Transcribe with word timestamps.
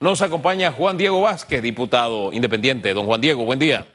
Nos 0.00 0.22
acompaña 0.22 0.72
Juan 0.72 0.96
Diego 0.96 1.20
Vázquez, 1.20 1.60
diputado 1.60 2.32
independiente. 2.32 2.94
Don 2.94 3.04
Juan 3.04 3.20
Diego, 3.20 3.44
buen 3.44 3.58
día. 3.58 3.86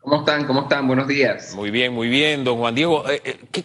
¿Cómo 0.00 0.20
están? 0.20 0.46
¿Cómo 0.46 0.62
están? 0.62 0.86
Buenos 0.86 1.06
días. 1.06 1.54
Muy 1.54 1.70
bien, 1.70 1.92
muy 1.92 2.08
bien, 2.08 2.44
don 2.44 2.56
Juan 2.56 2.74
Diego. 2.74 3.06
Eh, 3.10 3.20
eh, 3.22 3.62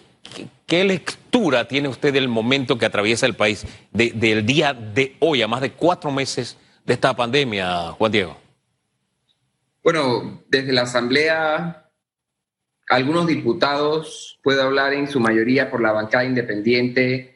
¿qué, 0.68 0.84
lectura 0.84 1.65
tiene 1.65 1.88
usted 1.88 2.12
del 2.12 2.28
momento 2.28 2.78
que 2.78 2.86
atraviesa 2.86 3.26
el 3.28 3.36
país, 3.36 3.65
del 3.94 4.46
día 4.46 4.73
de 4.73 5.15
hoy, 5.20 5.41
a 5.41 5.47
más 5.47 5.62
de 5.62 5.71
cuatro 5.71 6.12
meses 6.12 6.57
de 6.84 6.96
esta 6.96 7.15
pandemia, 7.15 7.93
Juan 7.93 8.11
Diego? 8.11 8.38
Bueno, 9.82 10.43
desde 10.50 10.73
la 10.73 10.82
Asamblea, 10.82 11.89
algunos 12.89 13.25
diputados, 13.25 14.38
puedo 14.43 14.64
hablar 14.64 14.91
en 14.91 15.07
su 15.07 15.21
mayoría 15.21 15.71
por 15.71 15.82
la 15.82 15.93
bancada 15.93 16.25
independiente, 16.25 17.32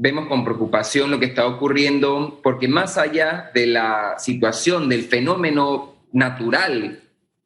vemos 0.00 0.28
con 0.28 0.46
preocupación 0.46 1.10
lo 1.10 1.20
que 1.20 1.26
está 1.26 1.46
ocurriendo, 1.46 2.40
porque 2.42 2.68
más 2.68 2.96
allá 2.96 3.50
de 3.52 3.66
la 3.66 4.14
situación, 4.18 4.88
del 4.88 5.02
fenómeno 5.02 6.06
natural 6.10 7.02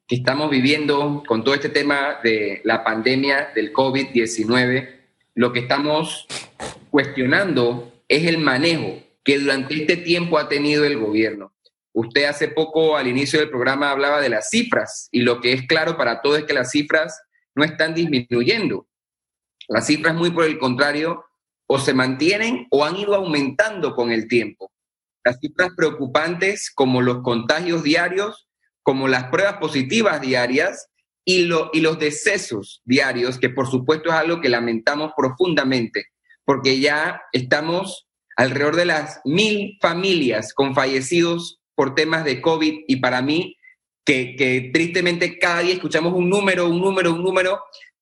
que 0.07 0.15
estamos 0.15 0.51
viviendo 0.51 1.25
con 1.27 1.43
todo 1.43 1.57
este 1.57 1.69
tema 1.69 2.21
de 2.23 2.61
la 2.63 2.85
pandemia 2.85 3.51
del 3.57 3.73
COVID-19, 3.73 4.89
lo 5.35 5.53
que 5.53 5.59
estamos 5.59 6.29
cuestionando 6.91 7.93
es 8.07 8.25
el 8.29 8.39
manejo 8.39 9.03
que 9.25 9.41
durante 9.41 9.75
este 9.75 9.97
tiempo 9.97 10.39
ha 10.39 10.49
tenido 10.49 10.85
el 10.85 10.97
gobierno. 10.97 11.53
Usted 11.93 12.27
hace 12.27 12.47
poco 12.47 12.97
al 12.97 13.09
inicio 13.09 13.41
del 13.41 13.51
programa 13.51 13.91
hablaba 13.91 14.21
de 14.21 14.29
las 14.29 14.51
cifras 14.51 15.09
y 15.11 15.23
lo 15.23 15.41
que 15.41 15.55
es 15.55 15.67
claro 15.67 15.97
para 15.97 16.23
todos 16.23 16.39
es 16.39 16.45
que 16.45 16.55
las 16.55 16.71
cifras 16.71 17.21
no 17.57 17.65
están 17.65 17.95
disminuyendo. 17.95 18.87
Las 19.67 19.89
cifras, 19.89 20.15
muy 20.15 20.31
por 20.31 20.45
el 20.45 20.59
contrario, 20.59 21.25
o 21.67 21.79
se 21.79 21.95
mantienen 21.95 22.67
o 22.71 22.85
han 22.85 22.97
ido 22.97 23.15
aumentando 23.15 23.95
con 23.95 24.11
el 24.11 24.29
tiempo. 24.29 24.71
Las 25.25 25.39
cifras 25.41 25.71
preocupantes 25.77 26.71
como 26.75 27.01
los 27.01 27.23
contagios 27.23 27.83
diarios, 27.83 28.49
como 28.83 29.09
las 29.09 29.25
pruebas 29.25 29.57
positivas 29.57 30.21
diarias 30.21 30.89
y, 31.25 31.49
y 31.73 31.81
los 31.81 31.99
decesos 31.99 32.83
diarios, 32.85 33.39
que 33.39 33.49
por 33.49 33.71
supuesto 33.71 34.11
es 34.11 34.15
algo 34.15 34.41
que 34.41 34.51
lamentamos 34.51 35.13
profundamente, 35.17 36.07
porque 36.45 36.81
ya 36.81 37.23
estamos 37.33 38.07
alrededor 38.37 38.77
de 38.77 38.85
las 38.85 39.21
mil 39.25 39.79
familias 39.81 40.53
con 40.53 40.75
fallecidos 40.75 41.61
por 41.75 41.95
temas 41.95 42.25
de 42.25 42.41
COVID 42.41 42.85
y 42.87 42.97
para 42.97 43.23
mí, 43.23 43.57
que, 44.05 44.37
que 44.37 44.71
tristemente 44.73 45.39
cada 45.39 45.61
día 45.61 45.75
escuchamos 45.75 46.13
un 46.13 46.29
número, 46.29 46.69
un 46.69 46.81
número, 46.81 47.15
un 47.15 47.23
número, 47.23 47.61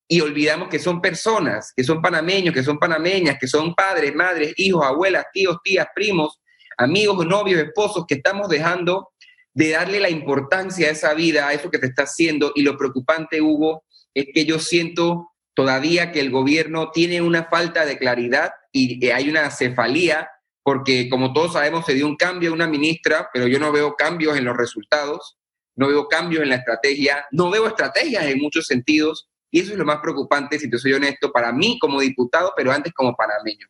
y 0.09 0.21
olvidamos 0.21 0.69
que 0.69 0.79
son 0.79 1.01
personas, 1.01 1.73
que 1.75 1.85
son 1.85 2.03
panameños, 2.03 2.55
que 2.55 2.63
son 2.63 2.79
panameñas, 2.79 3.39
que 3.39 3.47
son 3.47 3.75
padres, 3.75 4.15
madres, 4.15 4.53
hijos, 4.57 4.85
abuelas, 4.85 5.27
tíos, 5.33 5.57
tías, 5.65 5.87
primos, 5.95 6.41
amigos, 6.77 7.27
novios, 7.27 7.63
esposos, 7.63 8.05
que 8.07 8.17
estamos 8.17 8.49
dejando 8.49 9.11
de 9.55 9.71
darle 9.71 10.01
la 10.01 10.11
importancia 10.11 10.89
a 10.89 10.93
esa 10.93 11.15
vida, 11.15 11.49
a 11.49 11.53
eso 11.53 11.71
que 11.71 11.79
te 11.79 11.87
está 11.87 12.05
haciendo. 12.05 12.53
Y 12.55 12.63
lo 12.63 12.77
preocupante, 12.77 13.41
Hugo, 13.41 13.85
es 14.15 14.27
que 14.35 14.45
yo 14.45 14.59
siento 14.59 15.33
todavía 15.55 16.13
que 16.13 16.21
el 16.21 16.31
gobierno 16.31 16.91
tiene 16.91 17.21
una 17.21 17.45
falta 17.45 17.85
de 17.85 17.99
claridad 17.99 18.53
y 18.73 19.09
hay 19.11 19.29
una 19.29 19.51
cefalía, 19.51 20.29
porque 20.63 21.09
como 21.09 21.33
todos 21.33 21.55
sabemos 21.55 21.85
se 21.85 21.95
dio 21.95 22.07
un 22.07 22.17
cambio 22.17 22.51
a 22.51 22.55
una 22.55 22.67
ministra, 22.67 23.29
pero 23.33 23.47
yo 23.47 23.59
no 23.59 23.73
veo 23.73 23.95
cambios 23.95 24.37
en 24.37 24.45
los 24.45 24.57
resultados, 24.57 25.39
no 25.77 25.89
veo 25.89 26.09
cambios 26.09 26.43
en 26.43 26.51
la 26.51 26.57
estrategia, 26.57 27.27
no 27.33 27.51
veo 27.51 27.67
estrategias 27.67 28.25
en 28.27 28.39
muchos 28.39 28.67
sentidos 28.67 29.29
y 29.53 29.61
eso 29.61 29.73
es 29.73 29.79
lo 29.79 29.85
más 29.85 30.01
preocupante, 30.01 30.59
si 30.59 30.69
te 30.69 30.79
soy 30.79 30.95
honesto, 30.95 31.31
para 31.31 31.53
mí 31.53 31.79
como 31.79 32.01
diputado, 32.01 32.55
pero 32.57 32.73
antes 32.73 32.93
como 32.95 33.15
panameño. 33.15 33.67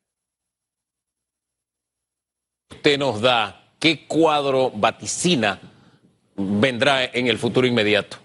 Usted 2.71 2.99
nos 2.99 3.21
da 3.21 3.75
qué 3.81 4.07
cuadro 4.07 4.71
vaticina 4.71 5.61
vendrá 6.37 7.05
en 7.05 7.27
el 7.27 7.37
futuro 7.37 7.67
inmediato. 7.67 8.17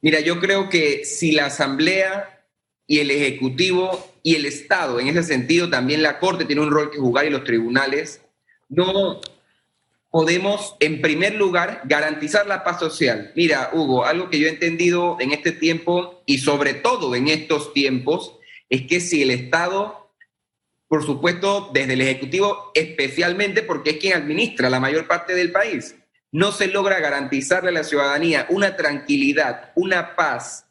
Mira, 0.00 0.18
yo 0.18 0.40
creo 0.40 0.68
que 0.68 1.04
si 1.04 1.30
la 1.30 1.46
Asamblea 1.46 2.44
y 2.88 2.98
el 2.98 3.12
Ejecutivo 3.12 4.12
y 4.24 4.34
el 4.34 4.44
Estado, 4.44 4.98
en 4.98 5.06
ese 5.06 5.22
sentido 5.22 5.70
también 5.70 6.02
la 6.02 6.18
Corte 6.18 6.44
tiene 6.44 6.62
un 6.62 6.72
rol 6.72 6.90
que 6.90 6.98
jugar 6.98 7.24
y 7.24 7.30
los 7.30 7.44
tribunales, 7.44 8.20
no 8.68 9.20
podemos, 10.12 10.76
en 10.78 11.00
primer 11.00 11.34
lugar, 11.34 11.80
garantizar 11.84 12.46
la 12.46 12.62
paz 12.62 12.78
social. 12.78 13.32
Mira, 13.34 13.70
Hugo, 13.72 14.04
algo 14.04 14.28
que 14.28 14.38
yo 14.38 14.46
he 14.46 14.50
entendido 14.50 15.16
en 15.18 15.32
este 15.32 15.52
tiempo 15.52 16.22
y 16.26 16.38
sobre 16.38 16.74
todo 16.74 17.14
en 17.14 17.28
estos 17.28 17.72
tiempos, 17.72 18.38
es 18.68 18.82
que 18.82 19.00
si 19.00 19.22
el 19.22 19.30
Estado, 19.30 20.12
por 20.86 21.02
supuesto, 21.04 21.70
desde 21.72 21.94
el 21.94 22.02
Ejecutivo 22.02 22.72
especialmente, 22.74 23.62
porque 23.62 23.92
es 23.92 23.96
quien 23.96 24.12
administra 24.12 24.68
la 24.68 24.80
mayor 24.80 25.08
parte 25.08 25.34
del 25.34 25.50
país, 25.50 25.96
no 26.30 26.52
se 26.52 26.66
logra 26.66 27.00
garantizarle 27.00 27.70
a 27.70 27.72
la 27.72 27.84
ciudadanía 27.84 28.46
una 28.50 28.76
tranquilidad, 28.76 29.72
una 29.74 30.14
paz, 30.14 30.66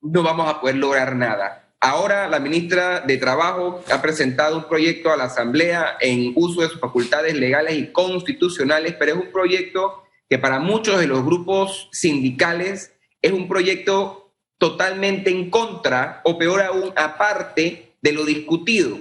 no 0.00 0.22
vamos 0.22 0.48
a 0.48 0.60
poder 0.60 0.76
lograr 0.76 1.16
nada. 1.16 1.63
Ahora 1.86 2.28
la 2.28 2.40
ministra 2.40 3.00
de 3.00 3.18
Trabajo 3.18 3.84
ha 3.92 4.00
presentado 4.00 4.56
un 4.56 4.68
proyecto 4.70 5.12
a 5.12 5.18
la 5.18 5.24
Asamblea 5.24 5.98
en 6.00 6.32
uso 6.34 6.62
de 6.62 6.70
sus 6.70 6.80
facultades 6.80 7.34
legales 7.34 7.76
y 7.76 7.92
constitucionales, 7.92 8.94
pero 8.98 9.12
es 9.12 9.18
un 9.18 9.30
proyecto 9.30 10.02
que 10.26 10.38
para 10.38 10.60
muchos 10.60 10.98
de 10.98 11.06
los 11.06 11.22
grupos 11.22 11.90
sindicales 11.92 12.94
es 13.20 13.32
un 13.32 13.48
proyecto 13.48 14.32
totalmente 14.56 15.28
en 15.28 15.50
contra 15.50 16.22
o 16.24 16.38
peor 16.38 16.62
aún 16.62 16.90
aparte 16.96 17.92
de 18.00 18.12
lo 18.12 18.24
discutido 18.24 18.98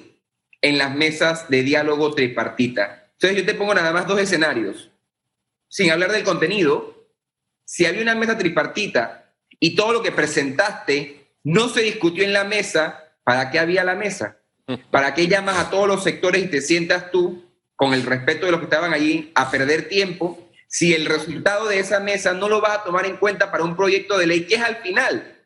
en 0.61 0.77
las 0.77 0.93
mesas 0.93 1.49
de 1.49 1.63
diálogo 1.63 2.13
tripartita. 2.13 3.11
Entonces 3.13 3.39
yo 3.39 3.45
te 3.45 3.57
pongo 3.57 3.73
nada 3.73 3.93
más 3.93 4.07
dos 4.07 4.19
escenarios. 4.19 4.91
Sin 5.69 5.89
hablar 5.89 6.11
del 6.11 6.25
contenido, 6.25 7.07
si 7.63 7.85
había 7.85 8.01
una 8.01 8.15
mesa 8.15 8.37
tripartita 8.37 9.33
y 9.57 9.73
todo 9.73 9.93
lo 9.93 10.03
que 10.03 10.11
presentaste 10.11 11.22
no 11.43 11.69
se 11.69 11.81
discutió 11.81 12.23
en 12.23 12.33
la 12.33 12.43
mesa. 12.43 12.99
¿Para 13.23 13.51
qué 13.51 13.59
había 13.59 13.83
la 13.83 13.95
mesa? 13.95 14.37
¿Para 14.91 15.13
qué 15.13 15.27
llamas 15.27 15.57
a 15.57 15.69
todos 15.69 15.87
los 15.87 16.03
sectores 16.03 16.43
y 16.43 16.47
te 16.47 16.61
sientas 16.61 17.11
tú, 17.11 17.45
con 17.75 17.93
el 17.93 18.03
respeto 18.03 18.45
de 18.45 18.51
los 18.51 18.59
que 18.59 18.65
estaban 18.65 18.93
allí, 18.93 19.31
a 19.35 19.49
perder 19.51 19.87
tiempo? 19.87 20.49
Si 20.67 20.93
el 20.93 21.05
resultado 21.05 21.67
de 21.67 21.79
esa 21.79 21.99
mesa 21.99 22.33
no 22.33 22.49
lo 22.49 22.59
vas 22.59 22.79
a 22.79 22.83
tomar 22.83 23.05
en 23.05 23.17
cuenta 23.17 23.51
para 23.51 23.63
un 23.63 23.75
proyecto 23.75 24.17
de 24.17 24.27
ley, 24.27 24.45
que 24.45 24.55
es 24.55 24.61
al 24.61 24.77
final 24.77 25.45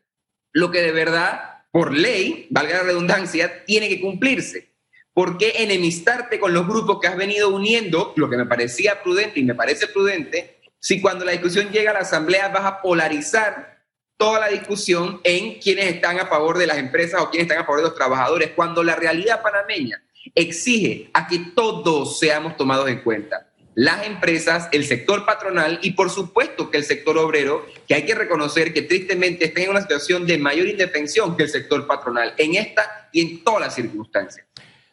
lo 0.52 0.70
que 0.70 0.80
de 0.80 0.92
verdad, 0.92 1.64
por 1.70 1.92
ley, 1.92 2.46
valga 2.50 2.78
la 2.78 2.84
redundancia, 2.84 3.64
tiene 3.64 3.88
que 3.88 4.00
cumplirse. 4.00 4.72
¿Por 5.12 5.36
qué 5.36 5.52
enemistarte 5.58 6.38
con 6.38 6.54
los 6.54 6.66
grupos 6.66 7.00
que 7.00 7.08
has 7.08 7.16
venido 7.16 7.50
uniendo, 7.50 8.12
lo 8.16 8.30
que 8.30 8.36
me 8.36 8.46
parecía 8.46 9.02
prudente 9.02 9.40
y 9.40 9.44
me 9.44 9.54
parece 9.54 9.88
prudente, 9.88 10.60
si 10.80 11.00
cuando 11.00 11.24
la 11.24 11.32
discusión 11.32 11.70
llega 11.70 11.90
a 11.90 11.94
la 11.94 12.00
Asamblea 12.00 12.48
vas 12.48 12.64
a 12.64 12.80
polarizar 12.80 13.77
toda 14.18 14.40
la 14.40 14.48
discusión 14.48 15.20
en 15.24 15.60
quienes 15.60 15.86
están 15.86 16.18
a 16.18 16.26
favor 16.26 16.58
de 16.58 16.66
las 16.66 16.76
empresas 16.76 17.22
o 17.22 17.30
quienes 17.30 17.46
están 17.46 17.62
a 17.62 17.64
favor 17.64 17.80
de 17.80 17.88
los 17.88 17.94
trabajadores, 17.94 18.50
cuando 18.54 18.82
la 18.82 18.96
realidad 18.96 19.40
panameña 19.40 20.02
exige 20.34 21.08
a 21.14 21.26
que 21.26 21.38
todos 21.54 22.18
seamos 22.18 22.56
tomados 22.56 22.88
en 22.88 23.00
cuenta. 23.00 23.46
Las 23.74 24.06
empresas, 24.06 24.68
el 24.72 24.84
sector 24.84 25.24
patronal 25.24 25.78
y 25.82 25.92
por 25.92 26.10
supuesto 26.10 26.68
que 26.68 26.78
el 26.78 26.84
sector 26.84 27.16
obrero, 27.16 27.64
que 27.86 27.94
hay 27.94 28.04
que 28.04 28.16
reconocer 28.16 28.74
que 28.74 28.82
tristemente 28.82 29.46
está 29.46 29.62
en 29.62 29.70
una 29.70 29.82
situación 29.82 30.26
de 30.26 30.36
mayor 30.36 30.66
indefensión 30.66 31.36
que 31.36 31.44
el 31.44 31.48
sector 31.48 31.86
patronal, 31.86 32.34
en 32.36 32.56
esta 32.56 33.08
y 33.12 33.20
en 33.20 33.44
todas 33.44 33.60
las 33.60 33.74
circunstancias. 33.76 34.44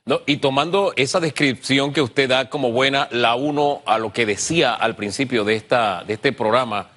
No, 0.05 0.21
y 0.27 0.37
tomando 0.37 0.93
esa 0.95 1.19
descripción 1.19 1.91
que 1.91 2.01
usted 2.01 2.29
da 2.29 2.47
como 2.47 2.71
buena, 2.71 3.07
la 3.09 3.33
uno 3.33 3.81
a 3.87 3.97
lo 3.97 4.13
que 4.13 4.27
decía 4.27 4.75
al 4.75 4.95
principio 4.95 5.43
de, 5.43 5.55
esta, 5.55 6.03
de 6.03 6.13
este 6.13 6.31
programa, 6.31 6.91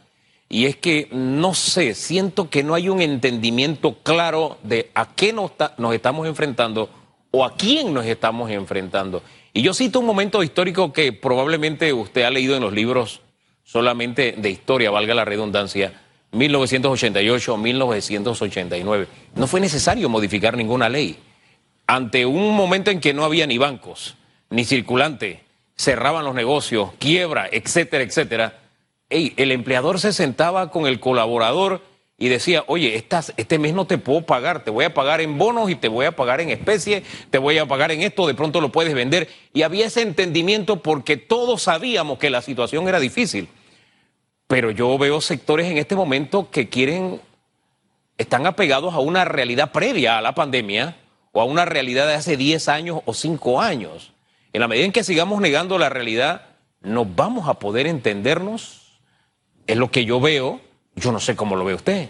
y 0.48 0.66
es 0.66 0.76
que, 0.76 1.08
no 1.12 1.52
sé, 1.52 1.94
siento 1.94 2.48
que 2.48 2.62
no 2.62 2.74
hay 2.74 2.88
un 2.88 3.02
entendimiento 3.02 3.98
claro 4.02 4.56
de 4.62 4.90
a 4.94 5.14
qué 5.14 5.34
nos, 5.34 5.52
nos 5.76 5.94
estamos 5.94 6.26
enfrentando 6.26 6.88
o 7.30 7.44
a 7.44 7.54
quién 7.54 7.92
nos 7.92 8.06
estamos 8.06 8.50
enfrentando. 8.50 9.22
Y 9.52 9.60
yo 9.60 9.74
cito 9.74 10.00
un 10.00 10.06
momento 10.06 10.42
histórico 10.42 10.90
que 10.92 11.12
probablemente 11.12 11.92
usted 11.92 12.22
ha 12.22 12.30
leído 12.30 12.56
en 12.56 12.62
los 12.62 12.72
libros 12.72 13.20
solamente 13.62 14.34
de 14.38 14.48
historia, 14.48 14.90
valga 14.90 15.12
la 15.14 15.26
redundancia, 15.26 16.00
1988-1989. 16.32 19.06
No 19.34 19.46
fue 19.46 19.60
necesario 19.60 20.08
modificar 20.08 20.56
ninguna 20.56 20.88
ley. 20.88 21.18
Ante 21.86 22.24
un 22.24 22.56
momento 22.56 22.90
en 22.90 23.00
que 23.00 23.12
no 23.12 23.24
había 23.24 23.46
ni 23.46 23.58
bancos, 23.58 24.16
ni 24.48 24.64
circulante, 24.64 25.42
cerraban 25.76 26.24
los 26.24 26.34
negocios, 26.34 26.92
quiebra, 26.98 27.46
etcétera, 27.52 28.02
etcétera 28.02 28.57
el 29.10 29.52
empleador 29.52 30.00
se 30.00 30.12
sentaba 30.12 30.70
con 30.70 30.86
el 30.86 31.00
colaborador 31.00 31.82
y 32.20 32.28
decía, 32.28 32.64
oye, 32.66 32.96
este 33.36 33.58
mes 33.60 33.74
no 33.74 33.86
te 33.86 33.96
puedo 33.96 34.22
pagar, 34.22 34.64
te 34.64 34.72
voy 34.72 34.84
a 34.84 34.92
pagar 34.92 35.20
en 35.20 35.38
bonos 35.38 35.70
y 35.70 35.76
te 35.76 35.86
voy 35.86 36.04
a 36.04 36.16
pagar 36.16 36.40
en 36.40 36.50
especie, 36.50 37.04
te 37.30 37.38
voy 37.38 37.58
a 37.58 37.66
pagar 37.66 37.92
en 37.92 38.02
esto, 38.02 38.26
de 38.26 38.34
pronto 38.34 38.60
lo 38.60 38.72
puedes 38.72 38.92
vender. 38.92 39.28
Y 39.52 39.62
había 39.62 39.86
ese 39.86 40.02
entendimiento 40.02 40.82
porque 40.82 41.16
todos 41.16 41.62
sabíamos 41.62 42.18
que 42.18 42.28
la 42.28 42.42
situación 42.42 42.88
era 42.88 42.98
difícil. 42.98 43.48
Pero 44.48 44.72
yo 44.72 44.98
veo 44.98 45.20
sectores 45.20 45.68
en 45.68 45.78
este 45.78 45.94
momento 45.94 46.50
que 46.50 46.68
quieren, 46.68 47.20
están 48.16 48.46
apegados 48.48 48.94
a 48.94 48.98
una 48.98 49.24
realidad 49.24 49.70
previa 49.70 50.18
a 50.18 50.20
la 50.20 50.34
pandemia 50.34 50.96
o 51.30 51.40
a 51.40 51.44
una 51.44 51.66
realidad 51.66 52.08
de 52.08 52.14
hace 52.14 52.36
10 52.36 52.68
años 52.68 53.00
o 53.04 53.14
5 53.14 53.60
años. 53.60 54.12
En 54.52 54.60
la 54.60 54.66
medida 54.66 54.86
en 54.86 54.92
que 54.92 55.04
sigamos 55.04 55.40
negando 55.40 55.78
la 55.78 55.88
realidad, 55.88 56.46
¿nos 56.80 57.14
vamos 57.14 57.48
a 57.48 57.60
poder 57.60 57.86
entendernos? 57.86 58.77
Es 59.68 59.76
lo 59.76 59.90
que 59.90 60.04
yo 60.04 60.18
veo, 60.20 60.60
yo 60.96 61.12
no 61.12 61.20
sé 61.20 61.36
cómo 61.36 61.54
lo 61.54 61.64
ve 61.64 61.74
usted. 61.74 62.08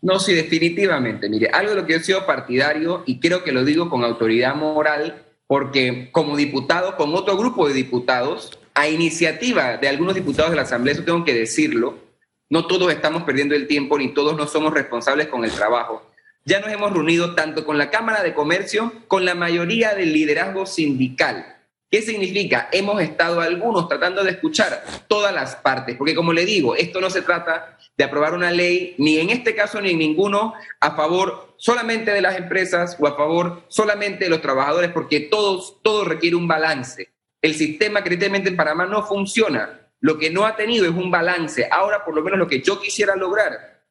No, 0.00 0.18
sí, 0.20 0.32
definitivamente. 0.32 1.28
Mire, 1.28 1.48
algo 1.52 1.70
de 1.70 1.76
lo 1.76 1.86
que 1.86 1.94
yo 1.94 1.98
he 1.98 2.02
sido 2.02 2.24
partidario, 2.24 3.02
y 3.04 3.18
creo 3.18 3.42
que 3.42 3.52
lo 3.52 3.64
digo 3.64 3.90
con 3.90 4.04
autoridad 4.04 4.54
moral, 4.54 5.24
porque 5.46 6.08
como 6.12 6.36
diputado, 6.36 6.96
con 6.96 7.14
otro 7.14 7.36
grupo 7.36 7.66
de 7.66 7.74
diputados, 7.74 8.58
a 8.74 8.88
iniciativa 8.88 9.76
de 9.76 9.88
algunos 9.88 10.14
diputados 10.14 10.50
de 10.50 10.56
la 10.56 10.62
Asamblea, 10.62 10.94
eso 10.94 11.04
tengo 11.04 11.24
que 11.24 11.34
decirlo, 11.34 11.98
no 12.48 12.66
todos 12.66 12.92
estamos 12.92 13.24
perdiendo 13.24 13.54
el 13.54 13.66
tiempo 13.66 13.98
ni 13.98 14.14
todos 14.14 14.36
no 14.36 14.46
somos 14.46 14.72
responsables 14.72 15.26
con 15.26 15.44
el 15.44 15.50
trabajo. 15.50 16.08
Ya 16.44 16.60
nos 16.60 16.70
hemos 16.70 16.92
reunido 16.92 17.34
tanto 17.34 17.64
con 17.64 17.78
la 17.78 17.90
Cámara 17.90 18.22
de 18.22 18.34
Comercio, 18.34 18.92
con 19.08 19.24
la 19.24 19.34
mayoría 19.34 19.94
del 19.94 20.12
liderazgo 20.12 20.66
sindical. 20.66 21.53
¿Qué 21.90 22.02
significa? 22.02 22.68
Hemos 22.72 23.00
estado 23.00 23.40
algunos 23.40 23.88
tratando 23.88 24.24
de 24.24 24.32
escuchar 24.32 24.82
todas 25.06 25.32
las 25.32 25.56
partes, 25.56 25.96
porque 25.96 26.14
como 26.14 26.32
le 26.32 26.44
digo, 26.44 26.74
esto 26.74 27.00
no 27.00 27.08
se 27.08 27.22
trata 27.22 27.78
de 27.96 28.04
aprobar 28.04 28.34
una 28.34 28.50
ley, 28.50 28.94
ni 28.98 29.18
en 29.18 29.30
este 29.30 29.54
caso 29.54 29.80
ni 29.80 29.90
en 29.90 29.98
ninguno, 29.98 30.54
a 30.80 30.96
favor 30.96 31.54
solamente 31.56 32.10
de 32.10 32.20
las 32.20 32.36
empresas 32.36 32.96
o 32.98 33.06
a 33.06 33.16
favor 33.16 33.62
solamente 33.68 34.24
de 34.24 34.30
los 34.30 34.42
trabajadores, 34.42 34.90
porque 34.90 35.20
todos, 35.20 35.80
todo 35.82 36.04
requiere 36.04 36.34
un 36.34 36.48
balance. 36.48 37.12
El 37.40 37.54
sistema 37.54 38.02
críticamente 38.02 38.48
en 38.48 38.56
Panamá 38.56 38.86
no 38.86 39.06
funciona. 39.06 39.80
Lo 40.00 40.18
que 40.18 40.30
no 40.30 40.46
ha 40.46 40.56
tenido 40.56 40.86
es 40.86 40.92
un 40.92 41.10
balance. 41.10 41.68
Ahora, 41.70 42.04
por 42.04 42.14
lo 42.14 42.22
menos 42.22 42.38
lo 42.38 42.48
que 42.48 42.60
yo 42.60 42.80
quisiera 42.80 43.14
lograr 43.14 43.84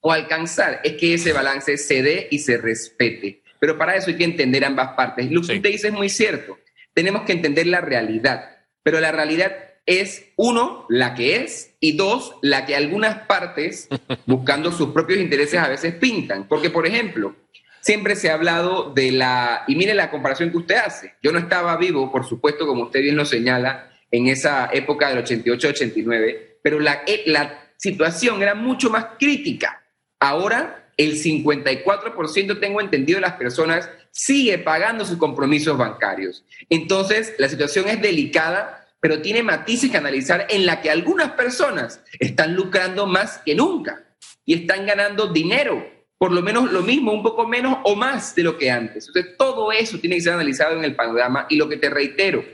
o 0.00 0.12
alcanzar 0.12 0.80
es 0.84 0.92
que 0.92 1.14
ese 1.14 1.32
balance 1.32 1.76
se 1.78 2.02
dé 2.02 2.28
y 2.30 2.38
se 2.38 2.58
respete. 2.58 3.42
Pero 3.58 3.76
para 3.76 3.96
eso 3.96 4.08
hay 4.08 4.16
que 4.16 4.24
entender 4.24 4.64
ambas 4.64 4.94
partes. 4.94 5.30
Lo 5.30 5.40
que 5.40 5.54
usted 5.54 5.70
dice 5.70 5.88
es 5.88 5.92
muy 5.92 6.08
cierto 6.08 6.56
tenemos 7.00 7.22
que 7.22 7.32
entender 7.32 7.66
la 7.66 7.80
realidad, 7.80 8.58
pero 8.82 9.00
la 9.00 9.10
realidad 9.10 9.56
es, 9.86 10.26
uno, 10.36 10.84
la 10.90 11.14
que 11.14 11.36
es, 11.36 11.74
y 11.80 11.96
dos, 11.96 12.36
la 12.42 12.66
que 12.66 12.76
algunas 12.76 13.26
partes, 13.26 13.88
buscando 14.26 14.70
sus 14.70 14.90
propios 14.90 15.18
intereses, 15.18 15.58
a 15.58 15.68
veces 15.68 15.94
pintan. 15.94 16.46
Porque, 16.46 16.68
por 16.68 16.86
ejemplo, 16.86 17.34
siempre 17.80 18.16
se 18.16 18.28
ha 18.28 18.34
hablado 18.34 18.92
de 18.94 19.12
la, 19.12 19.64
y 19.66 19.76
mire 19.76 19.94
la 19.94 20.10
comparación 20.10 20.50
que 20.50 20.58
usted 20.58 20.76
hace, 20.76 21.14
yo 21.22 21.32
no 21.32 21.38
estaba 21.38 21.74
vivo, 21.78 22.12
por 22.12 22.28
supuesto, 22.28 22.66
como 22.66 22.82
usted 22.82 23.00
bien 23.00 23.16
lo 23.16 23.24
señala, 23.24 23.90
en 24.10 24.28
esa 24.28 24.68
época 24.70 25.08
del 25.08 25.24
88-89, 25.24 26.58
pero 26.62 26.80
la, 26.80 27.02
eh, 27.06 27.22
la 27.24 27.70
situación 27.78 28.42
era 28.42 28.54
mucho 28.54 28.90
más 28.90 29.06
crítica. 29.18 29.82
Ahora, 30.18 30.90
el 30.98 31.14
54% 31.14 32.60
tengo 32.60 32.82
entendido 32.82 33.16
de 33.16 33.22
las 33.22 33.36
personas 33.36 33.88
sigue 34.10 34.58
pagando 34.58 35.04
sus 35.04 35.18
compromisos 35.18 35.76
bancarios. 35.76 36.44
Entonces, 36.68 37.34
la 37.38 37.48
situación 37.48 37.88
es 37.88 38.00
delicada, 38.00 38.86
pero 39.00 39.22
tiene 39.22 39.42
matices 39.42 39.90
que 39.90 39.96
analizar 39.96 40.46
en 40.50 40.66
la 40.66 40.80
que 40.80 40.90
algunas 40.90 41.32
personas 41.32 42.00
están 42.18 42.54
lucrando 42.54 43.06
más 43.06 43.38
que 43.38 43.54
nunca 43.54 44.04
y 44.44 44.54
están 44.54 44.86
ganando 44.86 45.28
dinero, 45.28 45.86
por 46.18 46.32
lo 46.32 46.42
menos 46.42 46.70
lo 46.70 46.82
mismo, 46.82 47.12
un 47.12 47.22
poco 47.22 47.46
menos 47.46 47.78
o 47.84 47.96
más 47.96 48.34
de 48.34 48.42
lo 48.42 48.58
que 48.58 48.70
antes. 48.70 49.08
Entonces, 49.08 49.36
todo 49.38 49.72
eso 49.72 49.98
tiene 49.98 50.16
que 50.16 50.22
ser 50.22 50.34
analizado 50.34 50.76
en 50.76 50.84
el 50.84 50.96
panorama 50.96 51.46
y 51.48 51.56
lo 51.56 51.68
que 51.68 51.76
te 51.76 51.88
reitero, 51.88 52.44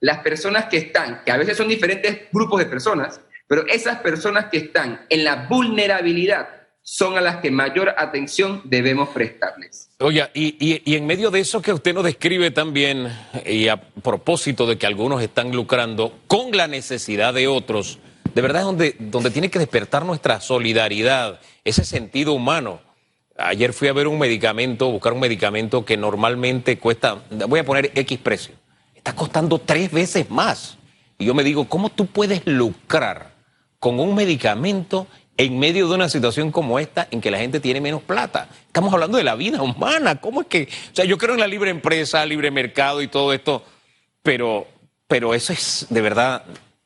las 0.00 0.18
personas 0.18 0.66
que 0.66 0.76
están, 0.76 1.22
que 1.24 1.32
a 1.32 1.36
veces 1.36 1.56
son 1.56 1.68
diferentes 1.68 2.30
grupos 2.30 2.60
de 2.60 2.66
personas, 2.66 3.20
pero 3.48 3.66
esas 3.66 3.98
personas 4.00 4.46
que 4.46 4.58
están 4.58 5.06
en 5.08 5.24
la 5.24 5.46
vulnerabilidad 5.48 6.65
son 6.88 7.18
a 7.18 7.20
las 7.20 7.38
que 7.38 7.50
mayor 7.50 7.92
atención 7.98 8.62
debemos 8.62 9.08
prestarles. 9.08 9.90
Oye, 9.98 10.30
y, 10.34 10.94
en 10.94 11.04
medio 11.04 11.32
de 11.32 11.40
eso 11.40 11.60
que 11.60 11.72
usted 11.72 11.92
nos 11.92 12.04
describe 12.04 12.52
también, 12.52 13.12
y 13.44 13.66
a 13.66 13.76
propósito 13.76 14.68
de 14.68 14.78
que 14.78 14.86
algunos 14.86 15.20
están 15.20 15.50
lucrando 15.50 16.16
con 16.28 16.52
la 16.52 16.68
necesidad 16.68 17.34
de 17.34 17.48
otros, 17.48 17.98
de 18.32 18.40
verdad 18.40 18.62
es 18.62 18.66
donde, 18.66 18.96
donde 19.00 19.32
tiene 19.32 19.50
que 19.50 19.58
despertar 19.58 20.04
nuestra 20.04 20.40
solidaridad, 20.40 21.40
ese 21.64 21.84
sentido 21.84 22.34
humano. 22.34 22.80
Ayer 23.36 23.72
fui 23.72 23.88
a 23.88 23.92
ver 23.92 24.06
un 24.06 24.20
medicamento, 24.20 24.88
buscar 24.88 25.12
un 25.12 25.20
medicamento 25.20 25.84
que 25.84 25.96
normalmente 25.96 26.78
cuesta, 26.78 27.20
voy 27.48 27.58
a 27.58 27.64
poner 27.64 27.90
X 27.96 28.16
precio, 28.20 28.54
está 28.94 29.12
costando 29.12 29.58
tres 29.58 29.90
veces 29.90 30.30
más. 30.30 30.78
Y 31.18 31.24
yo 31.24 31.34
me 31.34 31.42
digo, 31.42 31.68
¿cómo 31.68 31.88
tú 31.88 32.06
puedes 32.06 32.46
lucrar 32.46 33.34
con 33.80 33.98
un 33.98 34.14
medicamento 34.14 35.08
en 35.36 35.58
medio 35.58 35.88
de 35.88 35.94
una 35.94 36.08
situación 36.08 36.50
como 36.50 36.78
esta 36.78 37.08
en 37.10 37.20
que 37.20 37.30
la 37.30 37.38
gente 37.38 37.60
tiene 37.60 37.80
menos 37.80 38.02
plata. 38.02 38.48
Estamos 38.66 38.92
hablando 38.92 39.18
de 39.18 39.24
la 39.24 39.34
vida 39.34 39.62
humana. 39.62 40.20
¿Cómo 40.20 40.40
es 40.40 40.46
que.? 40.46 40.68
O 40.92 40.94
sea, 40.96 41.04
yo 41.04 41.18
creo 41.18 41.34
en 41.34 41.40
la 41.40 41.46
libre 41.46 41.70
empresa, 41.70 42.24
libre 42.24 42.50
mercado 42.50 43.02
y 43.02 43.08
todo 43.08 43.32
esto, 43.32 43.62
pero, 44.22 44.66
pero 45.06 45.34
eso 45.34 45.52
es 45.52 45.86
de 45.90 46.00
verdad 46.00 46.44